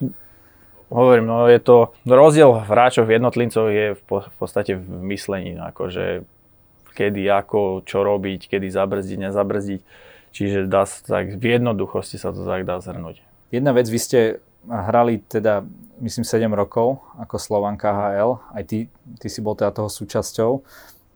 hovorím, 0.93 1.25
no 1.25 1.49
je 1.49 1.61
to, 1.65 1.97
rozdiel 2.05 2.61
hráčov 2.69 3.09
jednotlincov 3.09 3.73
je 3.73 3.97
v, 3.97 4.01
po, 4.05 4.29
v 4.29 4.37
podstate 4.37 4.77
v 4.77 4.85
myslení, 5.09 5.57
akože 5.57 6.29
kedy, 6.93 7.27
ako, 7.31 7.83
čo 7.87 8.03
robiť, 8.03 8.51
kedy 8.51 8.69
zabrzdiť, 8.71 9.19
nezabrzdiť. 9.31 9.81
Čiže 10.31 10.71
dá 10.71 10.87
sa 10.87 11.03
tak, 11.03 11.39
v 11.39 11.59
jednoduchosti 11.59 12.15
sa 12.15 12.31
to 12.31 12.47
tak 12.47 12.63
dá 12.63 12.79
zhrnúť. 12.79 13.23
Jedna 13.51 13.75
vec, 13.75 13.91
vy 13.91 13.99
ste 13.99 14.21
hrali 14.69 15.25
teda, 15.27 15.65
myslím, 15.99 16.23
7 16.23 16.47
rokov 16.53 17.03
ako 17.19 17.37
Slovan 17.41 17.81
KHL, 17.81 18.39
aj 18.55 18.63
ty, 18.69 18.79
ty 19.19 19.27
si 19.27 19.41
bol 19.41 19.57
teda 19.57 19.73
toho 19.73 19.89
súčasťou. 19.89 20.63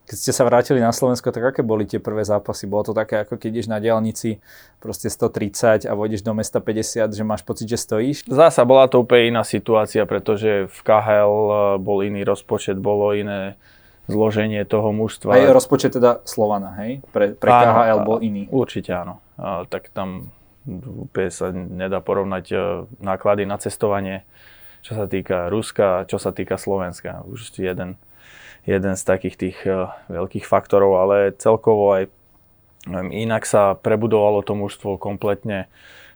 keď 0.05 0.17
ste 0.17 0.33
sa 0.33 0.45
vrátili 0.45 0.81
na 0.81 0.93
Slovensko, 0.93 1.33
tak 1.33 1.53
aké 1.53 1.61
boli 1.65 1.87
tie 1.87 1.97
prvé 1.97 2.21
zápasy? 2.21 2.69
Bolo 2.69 2.91
to 2.91 2.93
také, 2.93 3.25
ako 3.25 3.41
keď 3.41 3.49
ideš 3.49 3.67
na 3.69 3.81
diálnici 3.81 4.37
proste 4.77 5.09
130 5.09 5.89
a 5.89 5.93
vojdeš 5.97 6.21
do 6.21 6.33
mesta 6.37 6.61
50, 6.61 7.09
že 7.09 7.23
máš 7.25 7.41
pocit, 7.41 7.65
že 7.65 7.77
stojíš? 7.81 8.17
Zasa 8.29 8.61
bola 8.65 8.85
to 8.85 9.01
úplne 9.01 9.33
iná 9.33 9.43
situácia, 9.47 10.05
pretože 10.05 10.69
v 10.69 10.79
KHL 10.85 11.33
eh, 11.33 11.57
bol 11.81 12.05
iný 12.05 12.21
rozpočet, 12.21 12.77
bolo 12.77 13.13
iné 13.17 13.57
zloženie 14.05 14.61
toho 14.65 14.93
mužstva. 14.93 15.33
Aj 15.33 15.49
rozpočet 15.49 15.97
teda 15.97 16.21
Slovana, 16.23 16.77
hej? 16.81 17.01
Pre, 17.09 17.33
pre 17.37 17.49
áno, 17.49 17.73
KHL 17.81 17.99
bol 18.05 18.19
iný. 18.21 18.45
Určite 18.49 18.93
áno. 18.93 19.21
A, 19.35 19.65
tak 19.65 19.89
tam 19.91 20.29
úplne 20.65 21.29
sa 21.29 21.53
nedá 21.53 22.01
porovnať 22.01 22.45
eh, 22.53 22.59
náklady 23.01 23.45
na 23.45 23.57
cestovanie, 23.61 24.25
čo 24.81 24.97
sa 24.97 25.05
týka 25.05 25.49
Ruska, 25.49 26.05
čo 26.09 26.17
sa 26.17 26.33
týka 26.33 26.57
Slovenska. 26.57 27.25
Už 27.25 27.53
jeden 27.57 27.97
jeden 28.65 28.97
z 28.97 29.03
takých 29.05 29.35
tých 29.37 29.57
uh, 29.69 29.93
veľkých 30.09 30.43
faktorov, 30.43 30.97
ale 30.97 31.37
celkovo 31.37 31.93
aj 31.95 32.09
inak 33.13 33.45
sa 33.45 33.77
prebudovalo 33.77 34.45
to 34.45 34.53
mužstvo 34.53 34.97
kompletne 35.01 35.69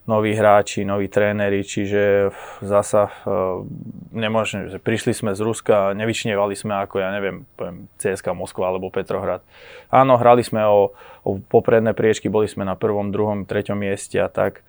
noví 0.09 0.33
hráči, 0.33 0.81
noví 0.81 1.05
tréneri, 1.05 1.61
čiže 1.61 2.33
zasa 2.65 3.13
uh, 3.29 3.61
nemôžem, 4.09 4.73
že 4.73 4.81
prišli 4.81 5.13
sme 5.13 5.37
z 5.37 5.45
Ruska, 5.45 5.93
nevyčnievali 5.93 6.57
sme 6.57 6.81
ako, 6.81 6.97
ja 6.97 7.13
neviem, 7.13 7.45
poviem, 7.53 7.85
CSK 8.01 8.33
Moskva 8.33 8.73
alebo 8.73 8.89
Petrohrad. 8.89 9.45
Áno, 9.93 10.17
hrali 10.17 10.41
sme 10.41 10.65
o, 10.65 10.97
o 11.21 11.37
popredné 11.37 11.93
priečky, 11.93 12.25
boli 12.25 12.49
sme 12.49 12.65
na 12.65 12.73
prvom, 12.73 13.13
druhom, 13.13 13.45
treťom 13.45 13.77
mieste 13.77 14.17
a 14.17 14.25
tak. 14.25 14.65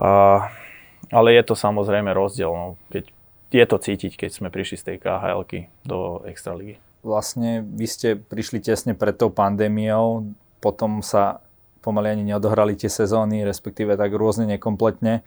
Uh, 0.00 0.48
ale 1.12 1.36
je 1.36 1.44
to 1.44 1.52
samozrejme 1.52 2.08
rozdiel, 2.16 2.48
no, 2.48 2.80
keď 2.88 3.12
je 3.52 3.64
to 3.68 3.76
cítiť, 3.76 4.12
keď 4.16 4.30
sme 4.32 4.48
prišli 4.48 4.80
z 4.80 4.84
tej 4.88 4.96
khl 5.04 5.44
do 5.84 6.24
Extraligy 6.24 6.80
vlastne 7.00 7.64
vy 7.64 7.86
ste 7.88 8.08
prišli 8.16 8.60
tesne 8.60 8.92
pred 8.92 9.16
tou 9.16 9.32
pandémiou, 9.32 10.28
potom 10.60 11.00
sa 11.00 11.40
pomaly 11.80 12.14
ani 12.14 12.24
neodohrali 12.28 12.76
tie 12.76 12.92
sezóny, 12.92 13.44
respektíve 13.44 13.96
tak 13.96 14.12
rôzne 14.12 14.46
nekompletne. 14.46 15.24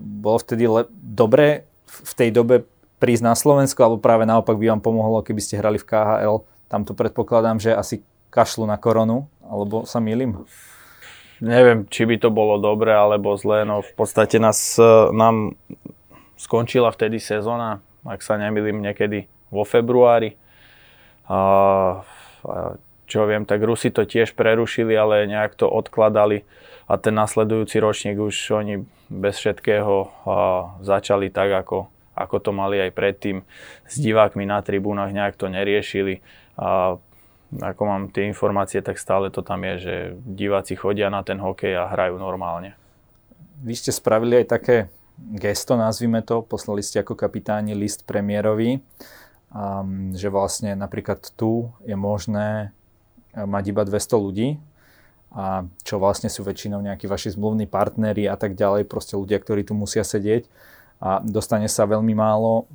Bolo 0.00 0.38
vtedy 0.42 0.66
le- 0.66 0.90
dobre 0.90 1.66
v 1.86 2.12
tej 2.14 2.30
dobe 2.30 2.66
prísť 3.00 3.24
na 3.24 3.34
Slovensko, 3.34 3.80
alebo 3.80 3.98
práve 3.98 4.28
naopak 4.28 4.60
by 4.60 4.76
vám 4.76 4.82
pomohlo, 4.84 5.24
keby 5.24 5.40
ste 5.40 5.56
hrali 5.56 5.80
v 5.80 5.88
KHL? 5.88 6.44
Tam 6.68 6.84
to 6.84 6.92
predpokladám, 6.92 7.58
že 7.58 7.74
asi 7.74 8.04
kašlu 8.30 8.68
na 8.68 8.76
koronu, 8.76 9.26
alebo 9.42 9.88
sa 9.88 9.98
milím? 9.98 10.46
Neviem, 11.40 11.88
či 11.88 12.04
by 12.04 12.20
to 12.20 12.28
bolo 12.28 12.60
dobre 12.60 12.92
alebo 12.92 13.32
zlé, 13.40 13.64
no 13.64 13.80
v 13.80 13.92
podstate 13.96 14.36
nás, 14.36 14.76
e, 14.76 14.84
nám 15.16 15.56
skončila 16.36 16.92
vtedy 16.92 17.16
sezóna, 17.16 17.80
ak 18.04 18.20
sa 18.20 18.36
nemýlim, 18.36 18.84
niekedy 18.84 19.24
vo 19.48 19.64
februári. 19.64 20.36
A, 21.32 22.04
čo 23.10 23.26
viem, 23.26 23.42
tak 23.42 23.58
Rusi 23.66 23.90
to 23.90 24.06
tiež 24.06 24.38
prerušili, 24.38 24.94
ale 24.94 25.26
nejak 25.26 25.58
to 25.58 25.66
odkladali 25.66 26.46
a 26.86 26.94
ten 26.94 27.18
nasledujúci 27.18 27.82
ročník 27.82 28.22
už 28.22 28.54
oni 28.54 28.86
bez 29.10 29.42
všetkého 29.42 30.10
začali 30.78 31.34
tak, 31.34 31.66
ako, 31.66 31.90
ako 32.14 32.36
to 32.38 32.50
mali 32.54 32.78
aj 32.78 32.94
predtým. 32.94 33.42
S 33.90 33.98
divákmi 33.98 34.46
na 34.46 34.62
tribúnach 34.62 35.10
nejak 35.10 35.34
to 35.34 35.50
neriešili. 35.50 36.22
A 36.54 36.94
ako 37.50 37.82
mám 37.82 38.02
tie 38.14 38.30
informácie, 38.30 38.78
tak 38.78 38.94
stále 38.94 39.34
to 39.34 39.42
tam 39.42 39.66
je, 39.66 39.74
že 39.82 39.94
diváci 40.22 40.78
chodia 40.78 41.10
na 41.10 41.26
ten 41.26 41.42
hokej 41.42 41.74
a 41.74 41.90
hrajú 41.90 42.14
normálne. 42.14 42.78
Vy 43.66 43.74
ste 43.74 43.90
spravili 43.90 44.42
aj 44.42 44.46
také 44.46 44.76
gesto, 45.18 45.74
nazvime 45.74 46.22
to, 46.22 46.46
poslali 46.46 46.80
ste 46.80 47.02
ako 47.02 47.18
kapitáni 47.18 47.74
list 47.74 48.06
premiérovi 48.06 48.78
um, 49.54 50.14
že 50.14 50.30
vlastne 50.30 50.74
napríklad 50.78 51.34
tu 51.34 51.70
je 51.84 51.96
možné 51.98 52.70
mať 53.34 53.64
iba 53.70 53.82
200 53.86 54.18
ľudí, 54.18 54.48
a 55.30 55.62
čo 55.86 56.02
vlastne 56.02 56.26
sú 56.26 56.42
väčšinou 56.42 56.82
nejakí 56.82 57.06
vaši 57.06 57.38
zmluvní 57.38 57.70
partneri 57.70 58.26
a 58.26 58.34
tak 58.34 58.58
ďalej, 58.58 58.90
proste 58.90 59.14
ľudia, 59.14 59.38
ktorí 59.38 59.62
tu 59.62 59.78
musia 59.78 60.02
sedieť 60.02 60.50
a 60.98 61.22
dostane 61.22 61.70
sa 61.70 61.86
veľmi 61.86 62.12
málo 62.18 62.66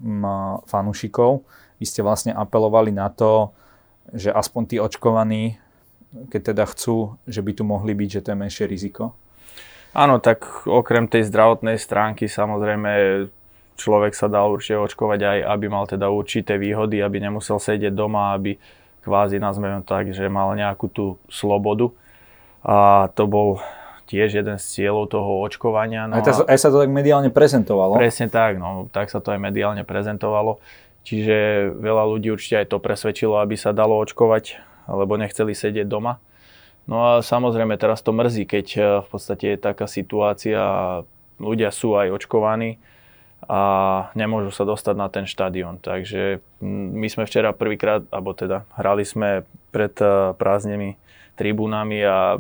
fanúšikov. 0.64 1.44
Vy 1.84 1.86
ste 1.86 2.00
vlastne 2.00 2.32
apelovali 2.32 2.96
na 2.96 3.12
to, 3.12 3.52
že 4.16 4.32
aspoň 4.32 4.64
tí 4.72 4.78
očkovaní, 4.80 5.60
keď 6.32 6.56
teda 6.56 6.64
chcú, 6.72 7.20
že 7.28 7.44
by 7.44 7.52
tu 7.52 7.68
mohli 7.68 7.92
byť, 7.92 8.10
že 8.10 8.24
to 8.24 8.32
je 8.32 8.40
menšie 8.40 8.66
riziko? 8.72 9.12
Áno, 9.92 10.24
tak 10.24 10.68
okrem 10.68 11.12
tej 11.12 11.28
zdravotnej 11.28 11.76
stránky 11.76 12.32
samozrejme 12.32 12.92
človek 13.76 14.16
sa 14.16 14.32
dal 14.32 14.48
určite 14.48 14.80
očkovať 14.80 15.20
aj, 15.20 15.40
aby 15.52 15.66
mal 15.68 15.84
teda 15.84 16.08
určité 16.08 16.56
výhody, 16.56 17.04
aby 17.04 17.20
nemusel 17.20 17.60
sedieť 17.60 17.92
doma, 17.92 18.32
aby 18.32 18.56
kvázi 19.06 19.38
nazveme 19.38 19.86
tak, 19.86 20.10
že 20.10 20.26
mal 20.26 20.58
nejakú 20.58 20.90
tú 20.90 21.22
slobodu. 21.30 21.94
A 22.66 23.08
to 23.14 23.30
bol 23.30 23.62
tiež 24.10 24.42
jeden 24.42 24.58
z 24.58 24.66
cieľov 24.66 25.14
toho 25.14 25.46
očkovania. 25.46 26.10
No 26.10 26.18
aj, 26.18 26.26
to, 26.26 26.32
aj 26.50 26.58
sa 26.58 26.70
to 26.74 26.82
tak 26.82 26.90
mediálne 26.90 27.30
prezentovalo. 27.30 27.98
Presne 27.98 28.30
tak, 28.30 28.58
no 28.58 28.90
tak 28.90 29.14
sa 29.14 29.22
to 29.22 29.34
aj 29.34 29.40
mediálne 29.42 29.86
prezentovalo. 29.86 30.58
Čiže 31.06 31.70
veľa 31.78 32.04
ľudí 32.10 32.34
určite 32.34 32.66
aj 32.66 32.74
to 32.74 32.82
presvedčilo, 32.82 33.38
aby 33.38 33.54
sa 33.54 33.78
dalo 33.78 34.02
očkovať, 34.02 34.58
alebo 34.90 35.22
nechceli 35.22 35.54
sedieť 35.54 35.86
doma. 35.86 36.18
No 36.90 37.02
a 37.02 37.12
samozrejme 37.22 37.78
teraz 37.78 38.02
to 38.02 38.14
mrzí, 38.14 38.46
keď 38.46 38.68
eh, 38.78 38.84
v 39.06 39.08
podstate 39.10 39.46
je 39.54 39.58
taká 39.58 39.86
situácia 39.86 40.58
a 40.58 40.82
ľudia 41.42 41.70
sú 41.70 41.98
aj 41.98 42.14
očkovaní, 42.14 42.82
a 43.46 43.62
nemôžu 44.18 44.50
sa 44.50 44.66
dostať 44.66 44.96
na 44.98 45.08
ten 45.12 45.26
štadión. 45.30 45.78
Takže 45.78 46.42
my 46.66 47.08
sme 47.12 47.30
včera 47.30 47.54
prvýkrát, 47.54 48.02
alebo 48.10 48.34
teda 48.34 48.66
hrali 48.74 49.06
sme 49.06 49.46
pred 49.70 49.94
eh, 50.02 50.34
prázdnymi 50.34 50.98
tribúnami 51.36 52.00
a 52.02 52.40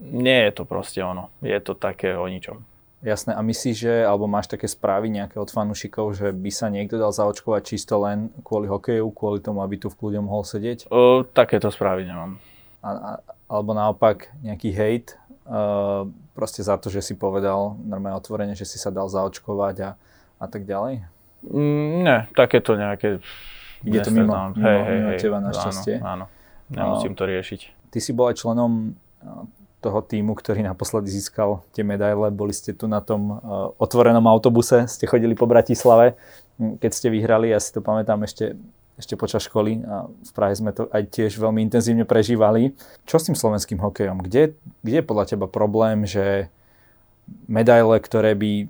nie 0.00 0.38
je 0.48 0.52
to 0.56 0.64
proste 0.64 0.98
ono. 1.04 1.28
Je 1.44 1.56
to 1.60 1.76
také 1.76 2.16
o 2.16 2.24
ničom. 2.24 2.64
Jasné. 3.00 3.32
A 3.32 3.40
myslíš, 3.40 3.76
že, 3.80 3.94
alebo 4.04 4.28
máš 4.28 4.52
také 4.52 4.68
správy 4.68 5.08
nejaké 5.08 5.40
od 5.40 5.48
fanúšikov, 5.48 6.20
že 6.20 6.36
by 6.36 6.50
sa 6.52 6.68
niekto 6.68 7.00
dal 7.00 7.16
zaočkovať 7.16 7.62
čisto 7.64 7.96
len 8.04 8.28
kvôli 8.44 8.68
hokeju, 8.68 9.08
kvôli 9.16 9.40
tomu, 9.40 9.64
aby 9.64 9.80
tu 9.80 9.88
v 9.88 9.96
kľude 9.96 10.20
mohol 10.20 10.44
sedieť? 10.44 10.92
O, 10.92 11.24
takéto 11.24 11.72
správy 11.72 12.04
nemám. 12.04 12.36
A, 12.84 12.88
a, 12.92 13.10
alebo 13.48 13.72
naopak 13.72 14.28
nejaký 14.44 14.68
hejt, 14.76 15.16
uh, 15.48 16.04
proste 16.36 16.60
za 16.60 16.76
to, 16.76 16.92
že 16.92 17.00
si 17.00 17.16
povedal 17.16 17.72
normálne 17.88 18.20
otvorene, 18.20 18.52
že 18.52 18.68
si 18.68 18.76
sa 18.76 18.92
dal 18.92 19.08
zaočkovať 19.08 19.76
a, 19.80 19.90
a 20.40 20.46
tak 20.48 20.64
ďalej? 20.64 21.04
Mm, 21.44 22.02
ne, 22.02 22.16
takéto 22.32 22.74
nejaké... 22.74 23.20
Ide 23.84 24.00
to 24.04 24.12
mimo, 24.12 24.32
mimo, 24.52 24.60
hej, 24.60 24.78
hej, 24.84 24.96
mimo 25.00 25.10
teba 25.16 25.38
našťastie. 25.40 26.00
Áno, 26.00 26.24
áno, 26.24 26.24
nemusím 26.68 27.16
to 27.16 27.24
riešiť. 27.24 27.92
Ty 27.92 27.98
si 28.00 28.12
bol 28.12 28.32
aj 28.32 28.40
členom 28.40 28.96
toho 29.80 30.00
týmu, 30.04 30.36
ktorý 30.36 30.60
naposledy 30.60 31.08
získal 31.08 31.64
tie 31.72 31.80
medaile. 31.80 32.28
Boli 32.28 32.52
ste 32.52 32.76
tu 32.76 32.84
na 32.84 33.00
tom 33.00 33.40
uh, 33.40 33.72
otvorenom 33.80 34.24
autobuse, 34.28 34.84
ste 34.84 35.08
chodili 35.08 35.32
po 35.32 35.48
Bratislave, 35.48 36.20
keď 36.60 36.90
ste 36.92 37.08
vyhrali, 37.08 37.48
ja 37.48 37.56
si 37.56 37.72
to 37.72 37.80
pamätám 37.80 38.20
ešte, 38.20 38.52
ešte 39.00 39.16
počas 39.16 39.48
školy 39.48 39.80
a 39.88 40.04
v 40.04 40.30
Prahe 40.36 40.52
sme 40.52 40.76
to 40.76 40.92
aj 40.92 41.08
tiež 41.08 41.40
veľmi 41.40 41.64
intenzívne 41.64 42.04
prežívali. 42.04 42.76
Čo 43.08 43.16
s 43.16 43.32
tým 43.32 43.36
slovenským 43.36 43.80
hokejom? 43.80 44.20
Kde, 44.20 44.52
kde 44.84 44.96
je 45.00 45.08
podľa 45.08 45.24
teba 45.32 45.48
problém, 45.48 46.04
že 46.04 46.52
medaile, 47.48 47.96
ktoré 47.96 48.36
by 48.36 48.68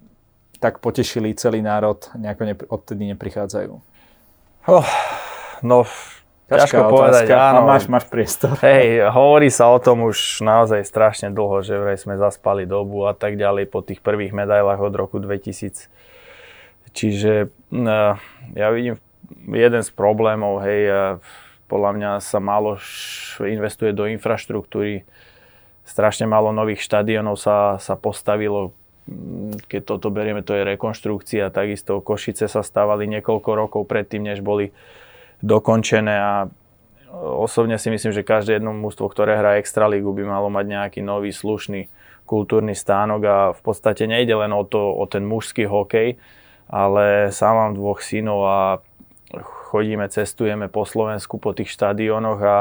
tak 0.60 0.84
potešili 0.84 1.32
celý 1.32 1.64
národ, 1.64 1.96
nejako 2.14 2.42
ne, 2.44 2.54
odtedy 2.68 3.08
neprichádzajú? 3.16 3.72
Oh, 4.68 4.88
no, 5.64 5.88
ťažko 6.52 6.84
otázka. 6.84 6.92
povedať, 6.92 7.26
áno. 7.32 7.64
Máš, 7.64 7.88
máš 7.88 8.04
priestor. 8.12 8.60
Hej, 8.60 9.08
hovorí 9.08 9.48
sa 9.48 9.72
o 9.72 9.80
tom 9.80 10.04
už 10.04 10.44
naozaj 10.44 10.84
strašne 10.84 11.32
dlho, 11.32 11.64
že 11.64 11.80
vraj 11.80 11.96
sme 11.96 12.20
zaspali 12.20 12.68
dobu 12.68 13.08
a 13.08 13.16
tak 13.16 13.40
ďalej 13.40 13.72
po 13.72 13.80
tých 13.80 14.04
prvých 14.04 14.36
medailách 14.36 14.84
od 14.84 14.94
roku 14.94 15.16
2000. 15.16 15.88
Čiže 16.90 17.48
ja 18.52 18.68
vidím 18.74 18.98
jeden 19.46 19.82
z 19.86 19.90
problémov, 19.94 20.60
hej, 20.66 20.90
podľa 21.70 21.90
mňa 21.94 22.10
sa 22.18 22.42
málo 22.42 22.82
investuje 23.46 23.94
do 23.94 24.10
infraštruktúry, 24.10 25.06
strašne 25.86 26.26
málo 26.26 26.50
nových 26.50 26.82
štadionov 26.82 27.38
sa, 27.38 27.78
sa 27.78 27.94
postavilo, 27.94 28.74
keď 29.66 29.82
toto 29.96 30.08
berieme, 30.14 30.46
to 30.46 30.54
je 30.54 30.62
rekonštrukcia, 30.62 31.50
takisto 31.50 31.98
Košice 31.98 32.46
sa 32.46 32.62
stávali 32.62 33.10
niekoľko 33.10 33.50
rokov 33.54 33.82
predtým, 33.90 34.22
než 34.22 34.40
boli 34.40 34.70
dokončené 35.42 36.14
a 36.14 36.32
osobne 37.14 37.74
si 37.76 37.90
myslím, 37.90 38.14
že 38.14 38.26
každé 38.26 38.62
jedno 38.62 38.70
mústvo, 38.70 39.10
ktoré 39.10 39.34
hrá 39.34 39.58
Extraligu, 39.58 40.14
by 40.14 40.22
malo 40.22 40.48
mať 40.48 40.66
nejaký 40.70 41.00
nový, 41.02 41.34
slušný 41.34 41.90
kultúrny 42.30 42.78
stánok 42.78 43.20
a 43.26 43.36
v 43.50 43.60
podstate 43.66 44.06
nejde 44.06 44.38
len 44.38 44.54
o, 44.54 44.62
to, 44.62 44.78
o 44.78 45.04
ten 45.10 45.26
mužský 45.26 45.66
hokej, 45.66 46.14
ale 46.70 47.34
sám 47.34 47.54
mám 47.58 47.72
dvoch 47.74 47.98
synov 47.98 48.40
a 48.46 48.58
chodíme, 49.74 50.06
cestujeme 50.06 50.70
po 50.70 50.86
Slovensku, 50.86 51.42
po 51.42 51.50
tých 51.50 51.74
štadiónoch 51.74 52.40
a 52.42 52.56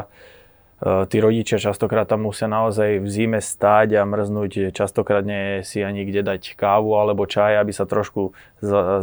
tí 0.80 1.18
rodičia 1.20 1.60
častokrát 1.60 2.08
tam 2.08 2.24
musia 2.24 2.48
naozaj 2.48 3.04
v 3.04 3.08
zime 3.08 3.40
stáť 3.44 4.00
a 4.00 4.08
mrznúť. 4.08 4.72
Častokrát 4.72 5.28
nie 5.28 5.60
si 5.68 5.84
ani 5.84 6.08
kde 6.08 6.24
dať 6.24 6.56
kávu 6.56 6.96
alebo 6.96 7.28
čaj, 7.28 7.60
aby 7.60 7.76
sa 7.76 7.84
trošku 7.84 8.32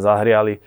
zahriali. 0.01 0.65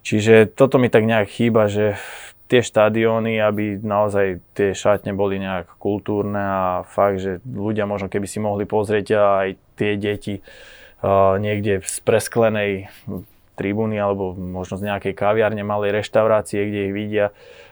Čiže 0.00 0.48
toto 0.48 0.80
mi 0.80 0.88
tak 0.88 1.04
nejak 1.04 1.28
chýba, 1.28 1.68
že 1.68 2.00
tie 2.48 2.64
štadióny, 2.64 3.36
aby 3.44 3.76
naozaj 3.76 4.40
tie 4.56 4.72
šatne 4.72 5.12
boli 5.12 5.36
nejak 5.36 5.76
kultúrne 5.76 6.40
a 6.40 6.64
fakt, 6.88 7.20
že 7.20 7.44
ľudia 7.44 7.84
možno 7.84 8.08
keby 8.08 8.24
si 8.24 8.40
mohli 8.40 8.64
pozrieť 8.64 9.06
aj 9.20 9.48
tie 9.76 10.00
deti 10.00 10.40
uh, 10.40 11.36
niekde 11.36 11.84
z 11.84 11.96
presklenej 12.08 12.88
tribúny 13.60 14.00
alebo 14.00 14.32
možno 14.32 14.80
z 14.80 14.88
nejakej 14.88 15.12
kaviarne, 15.12 15.60
malej 15.60 15.92
reštaurácie, 16.00 16.72
kde 16.72 16.80
ich 16.88 16.94
vidia 16.96 17.26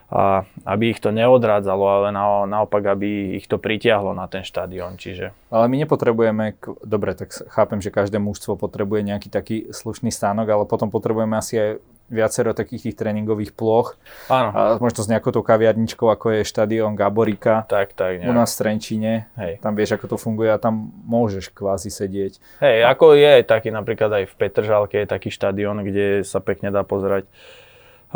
a 0.06 0.46
aby 0.62 0.94
ich 0.94 1.02
to 1.02 1.10
neodrádzalo, 1.10 1.82
ale 1.82 2.08
na, 2.14 2.46
naopak, 2.46 2.94
aby 2.94 3.34
ich 3.34 3.50
to 3.50 3.58
pritiahlo 3.58 4.14
na 4.14 4.30
ten 4.30 4.46
štadión. 4.46 4.94
Čiže... 4.94 5.34
Ale 5.50 5.66
my 5.66 5.82
nepotrebujeme, 5.82 6.54
dobre, 6.86 7.18
tak 7.18 7.34
chápem, 7.34 7.82
že 7.82 7.90
každé 7.90 8.22
mužstvo 8.22 8.54
potrebuje 8.54 9.02
nejaký 9.02 9.28
taký 9.28 9.56
slušný 9.75 10.14
stánok, 10.14 10.46
ale 10.46 10.64
potom 10.64 10.94
potrebujeme 10.94 11.34
asi 11.34 11.54
aj 11.58 11.70
viacero 12.06 12.54
takých 12.54 12.90
tých 12.90 12.98
tréningových 13.02 13.50
ploch. 13.50 13.98
Áno. 14.30 14.54
A 14.54 14.60
možno 14.78 15.02
s 15.02 15.10
nejakou 15.10 15.34
tou 15.34 15.42
kaviarničkou, 15.42 16.06
ako 16.06 16.38
je 16.38 16.40
štadión 16.46 16.94
Gaborika. 16.94 17.66
Tak, 17.66 17.98
tak. 17.98 18.22
Nejak. 18.22 18.30
U 18.30 18.32
nás 18.32 18.54
v 18.54 18.58
Trenčine. 18.62 19.26
Hej. 19.34 19.58
Tam 19.58 19.75
vieš, 19.75 19.98
ako 19.98 20.14
to 20.14 20.16
funguje 20.16 20.54
a 20.54 20.58
tam 20.62 20.94
môžeš 21.02 21.50
kvázi 21.50 21.90
sedieť. 21.90 22.38
Hej, 22.62 22.86
a... 22.86 22.94
ako 22.94 23.18
je 23.18 23.42
taký 23.42 23.75
napríklad 23.75 24.22
aj 24.22 24.25
v 24.30 24.34
Petržalke 24.38 25.02
je 25.02 25.08
taký 25.10 25.34
štadión, 25.34 25.82
kde 25.82 26.22
sa 26.22 26.38
pekne 26.38 26.70
dá 26.70 26.86
pozerať 26.86 27.26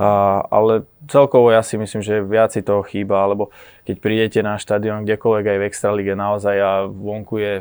a, 0.00 0.40
ale 0.49 0.88
celkovo 1.12 1.52
ja 1.52 1.61
si 1.61 1.76
myslím, 1.76 2.00
že 2.00 2.25
viac 2.25 2.57
si 2.57 2.64
toho 2.64 2.80
chýba, 2.80 3.21
alebo 3.21 3.52
keď 3.85 3.97
prídete 4.00 4.40
na 4.40 4.57
štadión 4.57 5.04
kdekoľvek 5.04 5.45
aj 5.45 5.59
v 5.61 5.66
Extralige 5.69 6.12
naozaj 6.16 6.57
a 6.57 6.73
vonku 6.88 7.37
je 7.37 7.54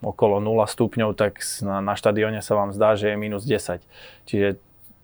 okolo 0.00 0.40
0 0.40 0.64
stupňov, 0.64 1.12
tak 1.12 1.44
na, 1.60 1.84
na 1.84 1.92
štadióne 1.92 2.40
sa 2.40 2.56
vám 2.56 2.72
zdá, 2.72 2.96
že 2.96 3.12
je 3.12 3.20
minus 3.20 3.44
10. 3.44 3.84
Čiže 4.24 4.56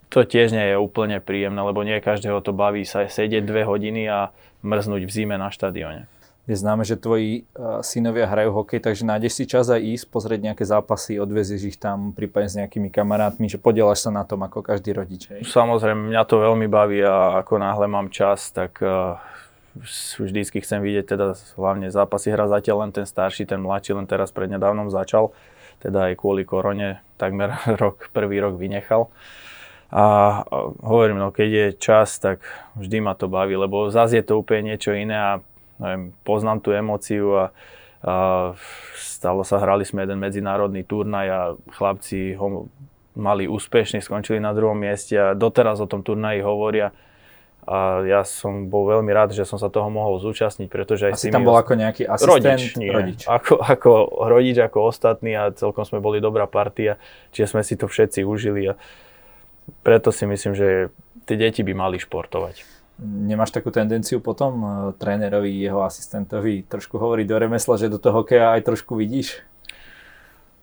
to 0.09 0.25
tiež 0.25 0.57
nie 0.57 0.64
je 0.64 0.80
úplne 0.80 1.21
príjemné, 1.21 1.61
lebo 1.61 1.85
nie 1.85 2.00
každého 2.00 2.40
to 2.40 2.57
baví 2.57 2.88
sa 2.88 3.04
sedieť 3.04 3.45
dve 3.45 3.68
hodiny 3.68 4.09
a 4.09 4.33
mrznúť 4.64 5.04
v 5.04 5.12
zime 5.12 5.37
na 5.37 5.52
štadióne 5.52 6.09
je 6.49 6.57
známe, 6.57 6.81
že 6.81 6.97
tvoji 6.97 7.45
uh, 7.52 7.85
synovia 7.85 8.25
hrajú 8.25 8.57
hokej, 8.57 8.81
takže 8.81 9.05
nájdeš 9.05 9.37
si 9.37 9.45
čas 9.45 9.69
aj 9.69 9.85
ísť, 9.85 10.05
pozrieť 10.09 10.40
nejaké 10.49 10.64
zápasy, 10.64 11.21
odvezieš 11.21 11.76
ich 11.76 11.76
tam 11.76 12.17
prípadne 12.17 12.49
s 12.49 12.57
nejakými 12.57 12.88
kamarátmi, 12.88 13.52
že 13.52 13.61
podielaš 13.61 14.09
sa 14.09 14.11
na 14.11 14.25
tom 14.25 14.40
ako 14.40 14.64
každý 14.64 14.97
rodič. 14.97 15.28
Hej? 15.28 15.45
Samozrejme, 15.45 16.09
mňa 16.09 16.23
to 16.25 16.40
veľmi 16.40 16.64
baví 16.64 17.05
a 17.05 17.45
ako 17.45 17.61
náhle 17.61 17.85
mám 17.85 18.09
čas, 18.09 18.49
tak 18.49 18.81
uh, 18.81 19.21
vždycky 20.17 20.64
chcem 20.64 20.81
vidieť 20.81 21.05
teda 21.14 21.37
hlavne 21.61 21.93
zápasy. 21.93 22.33
Hra 22.33 22.49
zatiaľ 22.49 22.88
len 22.88 22.93
ten 22.97 23.05
starší, 23.05 23.45
ten 23.45 23.61
mladší 23.61 23.93
len 23.93 24.09
teraz 24.09 24.33
prednedávnom 24.33 24.88
začal, 24.88 25.37
teda 25.85 26.11
aj 26.11 26.14
kvôli 26.17 26.49
korone 26.49 27.05
takmer 27.21 27.61
rok, 27.83 28.09
prvý 28.17 28.40
rok 28.40 28.57
vynechal. 28.57 29.12
A 29.88 30.45
hovorím, 30.85 31.17
no 31.17 31.33
keď 31.33 31.49
je 31.49 31.67
čas, 31.81 32.21
tak 32.21 32.45
vždy 32.76 33.00
ma 33.00 33.17
to 33.17 33.25
baví, 33.25 33.57
lebo 33.57 33.88
zase 33.88 34.21
je 34.21 34.25
to 34.25 34.37
úplne 34.37 34.73
niečo 34.73 34.93
iné 34.93 35.17
a 35.17 35.40
neviem, 35.78 36.14
poznám 36.23 36.58
tú 36.62 36.75
emóciu 36.75 37.35
a, 37.35 37.44
a 38.02 38.14
stalo 38.99 39.42
sa, 39.42 39.62
hrali 39.62 39.82
sme 39.82 40.04
jeden 40.06 40.18
medzinárodný 40.23 40.82
turnaj 40.87 41.26
a 41.26 41.40
chlapci 41.75 42.38
ho 42.38 42.70
mali 43.18 43.50
úspešne, 43.50 43.99
skončili 43.99 44.38
na 44.38 44.54
druhom 44.54 44.78
mieste 44.78 45.18
a 45.18 45.35
doteraz 45.35 45.82
o 45.82 45.90
tom 45.90 46.06
turnaji 46.06 46.38
hovoria. 46.42 46.94
A 47.68 48.00
ja 48.08 48.25
som 48.25 48.73
bol 48.73 48.88
veľmi 48.88 49.12
rád, 49.12 49.37
že 49.37 49.44
som 49.44 49.61
sa 49.61 49.68
toho 49.68 49.92
mohol 49.92 50.16
zúčastniť, 50.25 50.73
pretože 50.73 51.12
aj 51.12 51.20
Asi 51.20 51.28
tam 51.28 51.44
bol 51.44 51.52
ako 51.52 51.76
nejaký 51.76 52.08
asistent? 52.08 52.56
Rodič, 52.56 52.80
nie. 52.80 52.88
Rodič. 52.88 53.28
Ako, 53.28 53.61
ako 53.61 53.90
rodič, 54.25 54.56
ako 54.56 54.88
ostatní 54.88 55.37
a 55.37 55.52
celkom 55.52 55.85
sme 55.85 56.00
boli 56.00 56.16
dobrá 56.16 56.49
partia, 56.49 56.97
čiže 57.37 57.52
sme 57.52 57.61
si 57.61 57.76
to 57.76 57.85
všetci 57.85 58.25
užili 58.25 58.73
a 58.73 58.75
preto 59.85 60.08
si 60.08 60.25
myslím, 60.25 60.56
že 60.56 60.88
tie 61.28 61.37
deti 61.37 61.61
by 61.61 61.76
mali 61.76 62.00
športovať. 62.00 62.77
Nemáš 62.99 63.55
takú 63.55 63.71
tendenciu 63.71 64.19
potom 64.19 64.52
uh, 64.59 64.71
trénerovi, 64.99 65.55
jeho 65.55 65.87
asistentovi 65.87 66.67
trošku 66.67 66.99
hovoriť 66.99 67.26
do 67.31 67.37
remesla, 67.38 67.78
že 67.78 67.93
do 67.93 68.02
toho 68.02 68.26
hokeja 68.26 68.59
aj 68.59 68.67
trošku 68.67 68.99
vidíš? 68.99 69.38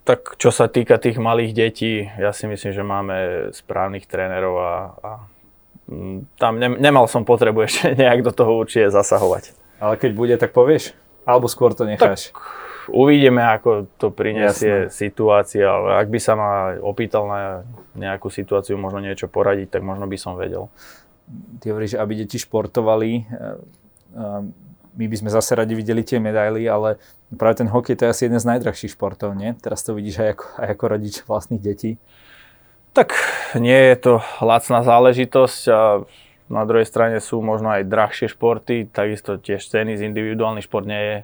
Tak 0.06 0.38
čo 0.38 0.52
sa 0.52 0.68
týka 0.68 1.00
tých 1.00 1.18
malých 1.18 1.52
detí, 1.56 2.06
ja 2.06 2.36
si 2.36 2.46
myslím, 2.46 2.72
že 2.76 2.84
máme 2.86 3.16
správnych 3.56 4.06
trénerov 4.06 4.56
a, 4.60 4.74
a 5.02 5.12
mm, 5.90 6.38
tam 6.38 6.60
ne, 6.60 6.76
nemal 6.76 7.08
som 7.08 7.24
potrebu 7.24 7.64
ešte 7.68 7.96
nejak 7.96 8.22
do 8.22 8.36
toho 8.36 8.60
určite 8.60 8.92
zasahovať. 8.92 9.56
Ale 9.80 9.96
keď 9.96 10.12
bude, 10.12 10.36
tak 10.36 10.52
povieš? 10.52 10.92
Alebo 11.24 11.48
skôr 11.48 11.72
to 11.72 11.88
necháš? 11.88 12.36
Tak 12.36 12.38
uvidíme, 12.92 13.42
ako 13.42 13.90
to 13.98 14.14
prinesie 14.14 14.86
Jasne. 14.86 14.94
situácia, 14.94 15.66
ale 15.66 15.98
ak 15.98 16.08
by 16.12 16.20
sa 16.22 16.34
ma 16.38 16.52
opýtal 16.84 17.26
na 17.26 17.42
nejakú 17.98 18.30
situáciu, 18.30 18.78
možno 18.78 19.02
niečo 19.02 19.26
poradiť, 19.26 19.80
tak 19.80 19.82
možno 19.82 20.06
by 20.06 20.18
som 20.20 20.38
vedel 20.38 20.70
ty 21.60 21.74
hovoríš, 21.74 21.98
aby 21.98 22.26
deti 22.26 22.38
športovali, 22.38 23.12
e, 23.14 23.24
e, 24.16 24.66
my 24.96 25.06
by 25.12 25.16
sme 25.20 25.30
zase 25.30 25.60
radi 25.60 25.76
videli 25.76 26.08
tie 26.08 26.24
medaily, 26.24 26.72
ale 26.72 26.96
práve 27.36 27.60
ten 27.60 27.68
hokej 27.68 28.00
to 28.00 28.08
je 28.08 28.14
asi 28.16 28.24
jeden 28.32 28.40
z 28.40 28.48
najdrahších 28.48 28.96
športov, 28.96 29.36
nie? 29.36 29.52
Teraz 29.60 29.84
to 29.84 29.92
vidíš 29.92 30.24
aj 30.24 30.30
ako, 30.40 30.46
aj 30.56 30.68
ako 30.72 30.84
rodič 30.88 31.16
vlastných 31.28 31.64
detí. 31.64 31.92
Tak 32.96 33.12
nie 33.60 33.76
je 33.92 33.96
to 34.00 34.14
lacná 34.40 34.80
záležitosť 34.88 35.62
a 35.68 36.08
na 36.48 36.64
druhej 36.64 36.88
strane 36.88 37.20
sú 37.20 37.44
možno 37.44 37.76
aj 37.76 37.90
drahšie 37.92 38.32
športy, 38.32 38.88
takisto 38.88 39.36
tiež 39.36 39.66
tenis, 39.68 40.00
individuálny 40.00 40.64
šport 40.64 40.88
nie 40.88 41.02
je 41.02 41.18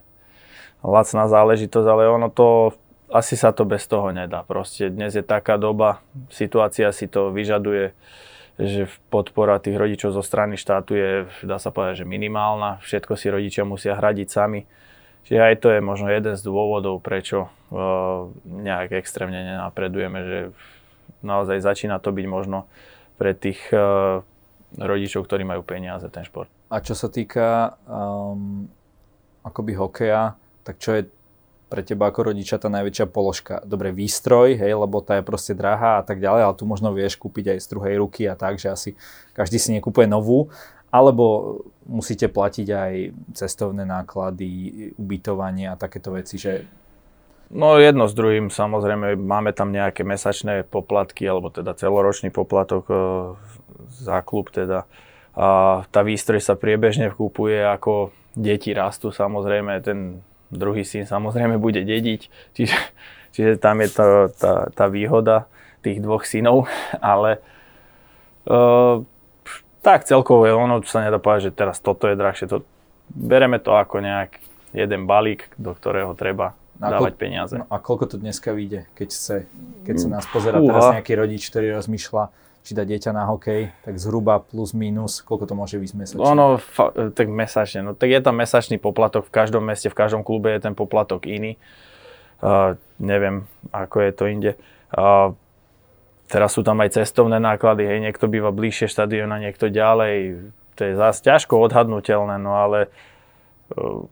lacná 0.84 1.32
záležitosť, 1.32 1.88
ale 1.88 2.12
ono 2.12 2.28
to, 2.28 2.76
asi 3.08 3.40
sa 3.40 3.56
to 3.56 3.64
bez 3.64 3.88
toho 3.88 4.12
nedá. 4.12 4.44
Proste 4.44 4.92
dnes 4.92 5.16
je 5.16 5.24
taká 5.24 5.56
doba, 5.56 6.04
situácia 6.28 6.92
si 6.92 7.08
to 7.08 7.32
vyžaduje 7.32 7.96
že 8.60 8.92
podpora 9.08 9.62
tých 9.62 9.78
rodičov 9.78 10.12
zo 10.16 10.24
strany 10.26 10.60
štátu 10.60 10.98
je, 10.98 11.10
dá 11.46 11.62
sa 11.62 11.72
povedať, 11.72 12.04
že 12.04 12.10
minimálna. 12.10 12.84
Všetko 12.84 13.16
si 13.16 13.32
rodičia 13.32 13.64
musia 13.64 13.96
hradiť 13.96 14.28
sami. 14.28 14.68
Čiže 15.28 15.40
aj 15.40 15.56
to 15.62 15.68
je 15.70 15.80
možno 15.86 16.10
jeden 16.10 16.34
z 16.34 16.42
dôvodov, 16.42 17.00
prečo 17.00 17.48
uh, 17.48 18.28
nejak 18.46 18.98
extrémne 18.98 19.38
nenapredujeme, 19.38 20.20
že 20.26 20.40
naozaj 21.22 21.62
začína 21.62 22.02
to 22.02 22.10
byť 22.10 22.26
možno 22.26 22.66
pre 23.22 23.38
tých 23.38 23.62
uh, 23.70 24.26
rodičov, 24.82 25.30
ktorí 25.30 25.46
majú 25.46 25.62
peniaze, 25.62 26.10
ten 26.10 26.26
šport. 26.26 26.50
A 26.74 26.82
čo 26.82 26.98
sa 26.98 27.12
týka 27.12 27.78
um, 27.86 28.66
akoby 29.46 29.78
hokeja, 29.78 30.34
tak 30.66 30.82
čo 30.82 30.98
je 30.98 31.02
pre 31.72 31.88
teba 31.88 32.12
ako 32.12 32.36
rodiča 32.36 32.60
tá 32.60 32.68
najväčšia 32.68 33.08
položka? 33.08 33.64
Dobre, 33.64 33.96
výstroj, 33.96 34.60
hej, 34.60 34.76
lebo 34.76 35.00
tá 35.00 35.16
je 35.16 35.24
proste 35.24 35.56
drahá 35.56 35.98
a 36.00 36.04
tak 36.04 36.20
ďalej, 36.20 36.42
ale 36.44 36.58
tu 36.60 36.68
možno 36.68 36.92
vieš 36.92 37.16
kúpiť 37.16 37.56
aj 37.56 37.60
z 37.64 37.68
druhej 37.72 37.96
ruky 38.04 38.28
a 38.28 38.36
tak, 38.36 38.60
že 38.60 38.68
asi 38.68 38.90
každý 39.32 39.56
si 39.56 39.72
nekúpuje 39.72 40.12
novú, 40.12 40.52
alebo 40.92 41.58
musíte 41.88 42.28
platiť 42.28 42.68
aj 42.68 42.94
cestovné 43.32 43.88
náklady, 43.88 44.92
ubytovanie 45.00 45.72
a 45.72 45.80
takéto 45.80 46.12
veci, 46.12 46.36
že 46.36 46.68
No 47.52 47.76
jedno 47.76 48.08
s 48.08 48.16
druhým, 48.16 48.48
samozrejme 48.48 49.20
máme 49.20 49.52
tam 49.52 49.76
nejaké 49.76 50.08
mesačné 50.08 50.64
poplatky, 50.64 51.28
alebo 51.28 51.52
teda 51.52 51.76
celoročný 51.76 52.32
poplatok 52.32 52.88
e, 52.88 52.96
za 53.92 54.24
klub 54.24 54.48
teda. 54.56 54.88
A 55.36 55.84
tá 55.92 56.00
výstroj 56.00 56.40
sa 56.40 56.56
priebežne 56.56 57.12
kúpuje, 57.12 57.60
ako 57.60 58.16
deti 58.40 58.72
rastú 58.72 59.12
samozrejme, 59.12 59.84
ten 59.84 60.24
druhý 60.52 60.84
syn 60.84 61.08
samozrejme 61.08 61.56
bude 61.58 61.82
dediť, 61.82 62.22
čiže, 62.54 62.78
čiže 63.34 63.52
tam 63.58 63.80
je 63.82 63.90
to, 63.90 64.06
tá, 64.36 64.54
tá 64.76 64.86
výhoda 64.92 65.48
tých 65.82 66.04
dvoch 66.04 66.28
synov, 66.28 66.70
ale 67.02 67.42
uh, 68.46 69.02
tak 69.82 70.06
celkovo 70.06 70.46
je 70.46 70.54
ono, 70.54 70.84
sa 70.86 71.02
nedá 71.02 71.18
povedať, 71.18 71.50
že 71.50 71.58
teraz 71.58 71.82
toto 71.82 72.06
je 72.06 72.20
drahšie, 72.20 72.46
to, 72.46 72.62
bereme 73.10 73.58
to 73.58 73.74
ako 73.74 74.04
nejak 74.04 74.38
jeden 74.72 75.10
balík, 75.10 75.50
do 75.58 75.74
ktorého 75.74 76.14
treba 76.14 76.54
a 76.82 76.98
dávať 76.98 77.14
koľko, 77.14 77.22
peniaze. 77.22 77.56
No 77.62 77.66
a 77.70 77.78
koľko 77.78 78.06
to 78.10 78.16
dneska 78.18 78.54
vyjde, 78.54 78.90
keď, 78.98 79.10
chce, 79.14 79.36
keď 79.86 79.96
sa 80.02 80.08
nás 80.10 80.26
pozera 80.30 80.58
teraz 80.58 80.98
nejaký 80.98 81.14
rodič, 81.14 81.50
ktorý 81.54 81.78
rozmýšľa, 81.78 82.24
či 82.62 82.78
dá 82.78 82.86
dieťa 82.86 83.12
na 83.12 83.26
hokej, 83.26 83.74
tak 83.82 83.98
zhruba 83.98 84.38
plus 84.42 84.78
minus, 84.78 85.26
koľko 85.26 85.50
to 85.50 85.56
môže 85.58 85.78
byť 85.82 85.92
mesačne? 85.98 86.22
Ono, 86.22 86.62
fa- 86.62 86.94
tak 86.94 87.28
mesačne, 87.28 87.82
no 87.82 87.92
tak 87.98 88.14
je 88.14 88.22
tam 88.22 88.38
mesačný 88.38 88.78
poplatok, 88.78 89.26
v 89.26 89.34
každom 89.34 89.66
meste, 89.66 89.90
v 89.90 89.98
každom 89.98 90.22
klube 90.22 90.54
je 90.54 90.62
ten 90.62 90.78
poplatok 90.78 91.26
iný. 91.26 91.58
Uh, 92.42 92.78
neviem, 93.02 93.50
ako 93.74 93.98
je 94.02 94.12
to 94.14 94.24
inde. 94.30 94.52
Uh, 94.94 95.34
teraz 96.30 96.54
sú 96.54 96.62
tam 96.62 96.82
aj 96.82 97.02
cestovné 97.02 97.42
náklady, 97.42 97.86
hej, 97.86 98.00
niekto 98.02 98.30
býva 98.30 98.54
bližšie 98.54 98.90
štadióna, 98.90 99.42
niekto 99.42 99.70
ďalej. 99.70 100.50
To 100.78 100.82
je 100.86 100.94
zase 100.98 101.22
ťažko 101.22 101.58
odhadnutelné, 101.66 102.38
no 102.42 102.58
ale 102.58 102.94
uh, 103.74 104.06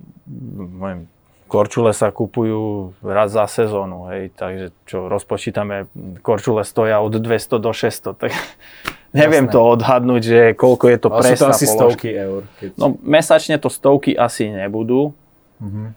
korčule 1.50 1.90
sa 1.98 2.14
kupujú 2.14 2.94
raz 3.02 3.34
za 3.34 3.50
sezónu, 3.50 4.14
hej, 4.14 4.30
takže 4.38 4.70
čo 4.86 5.10
rozpočítame, 5.10 5.90
korčule 6.22 6.62
stoja 6.62 7.02
od 7.02 7.18
200 7.18 7.58
do 7.58 7.74
600, 7.74 8.14
tak 8.14 8.32
neviem 9.20 9.50
Jasné. 9.50 9.56
to 9.58 9.60
odhadnúť, 9.66 10.22
že 10.22 10.42
koľko 10.54 10.86
je 10.94 10.98
to 11.02 11.10
presná 11.10 11.50
to 11.50 11.58
asi 11.58 11.66
položka. 11.66 11.78
stovky 11.82 12.10
eur. 12.14 12.42
Keď... 12.62 12.70
No 12.78 12.86
mesačne 13.02 13.58
to 13.58 13.74
stovky 13.74 14.14
asi 14.14 14.54
nebudú, 14.54 15.18
mm-hmm. 15.58 15.88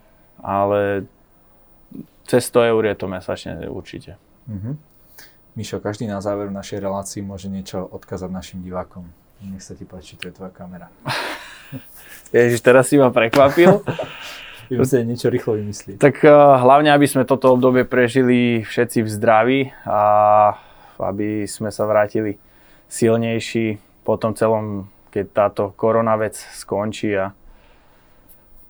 ale 0.41 1.05
cez 2.25 2.49
100 2.49 2.73
eur 2.73 2.83
je 2.89 2.97
to 2.97 3.07
mesačne 3.13 3.53
určite. 3.69 4.17
Mm-hmm. 4.49 4.75
Mišo, 5.53 5.85
každý 5.85 6.09
na 6.09 6.25
záver 6.25 6.49
našej 6.49 6.81
relácii 6.81 7.21
môže 7.21 7.53
niečo 7.53 7.85
odkázať 7.85 8.33
našim 8.33 8.65
divákom. 8.65 9.05
Nech 9.45 9.61
sa 9.61 9.77
ti 9.77 9.85
páči, 9.85 10.17
to 10.17 10.33
je 10.33 10.33
tvoja 10.33 10.49
kamera. 10.49 10.89
Ježiš, 12.33 12.65
teraz 12.65 12.89
si 12.89 12.97
ma 12.97 13.13
prekvapil. 13.13 13.85
Musíte 14.79 15.05
niečo 15.05 15.29
rýchlo 15.29 15.59
vymyslieť. 15.59 15.99
Tak 15.99 16.23
uh, 16.25 16.61
hlavne, 16.63 16.95
aby 16.95 17.07
sme 17.11 17.27
toto 17.27 17.53
obdobie 17.53 17.85
prežili 17.85 18.63
všetci 18.63 19.05
v 19.05 19.09
zdraví 19.09 19.61
a 19.85 20.01
aby 21.03 21.45
sme 21.51 21.69
sa 21.75 21.85
vrátili 21.85 22.39
silnejší 22.87 23.83
po 24.07 24.15
tom 24.17 24.37
celom, 24.39 24.87
keď 25.11 25.25
táto 25.35 25.63
korona 25.75 26.15
vec 26.15 26.39
skončí 26.39 27.13
a 27.17 27.35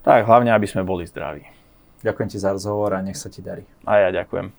tak 0.02 0.26
hlavne, 0.26 0.50
aby 0.50 0.66
sme 0.66 0.82
boli 0.82 1.06
zdraví. 1.06 1.46
Ďakujem 2.02 2.28
ti 2.28 2.38
za 2.42 2.50
rozhovor 2.50 2.98
a 2.98 3.04
nech 3.04 3.14
sa 3.14 3.30
ti 3.30 3.38
darí. 3.38 3.62
A 3.86 4.02
ja 4.02 4.10
ďakujem. 4.10 4.50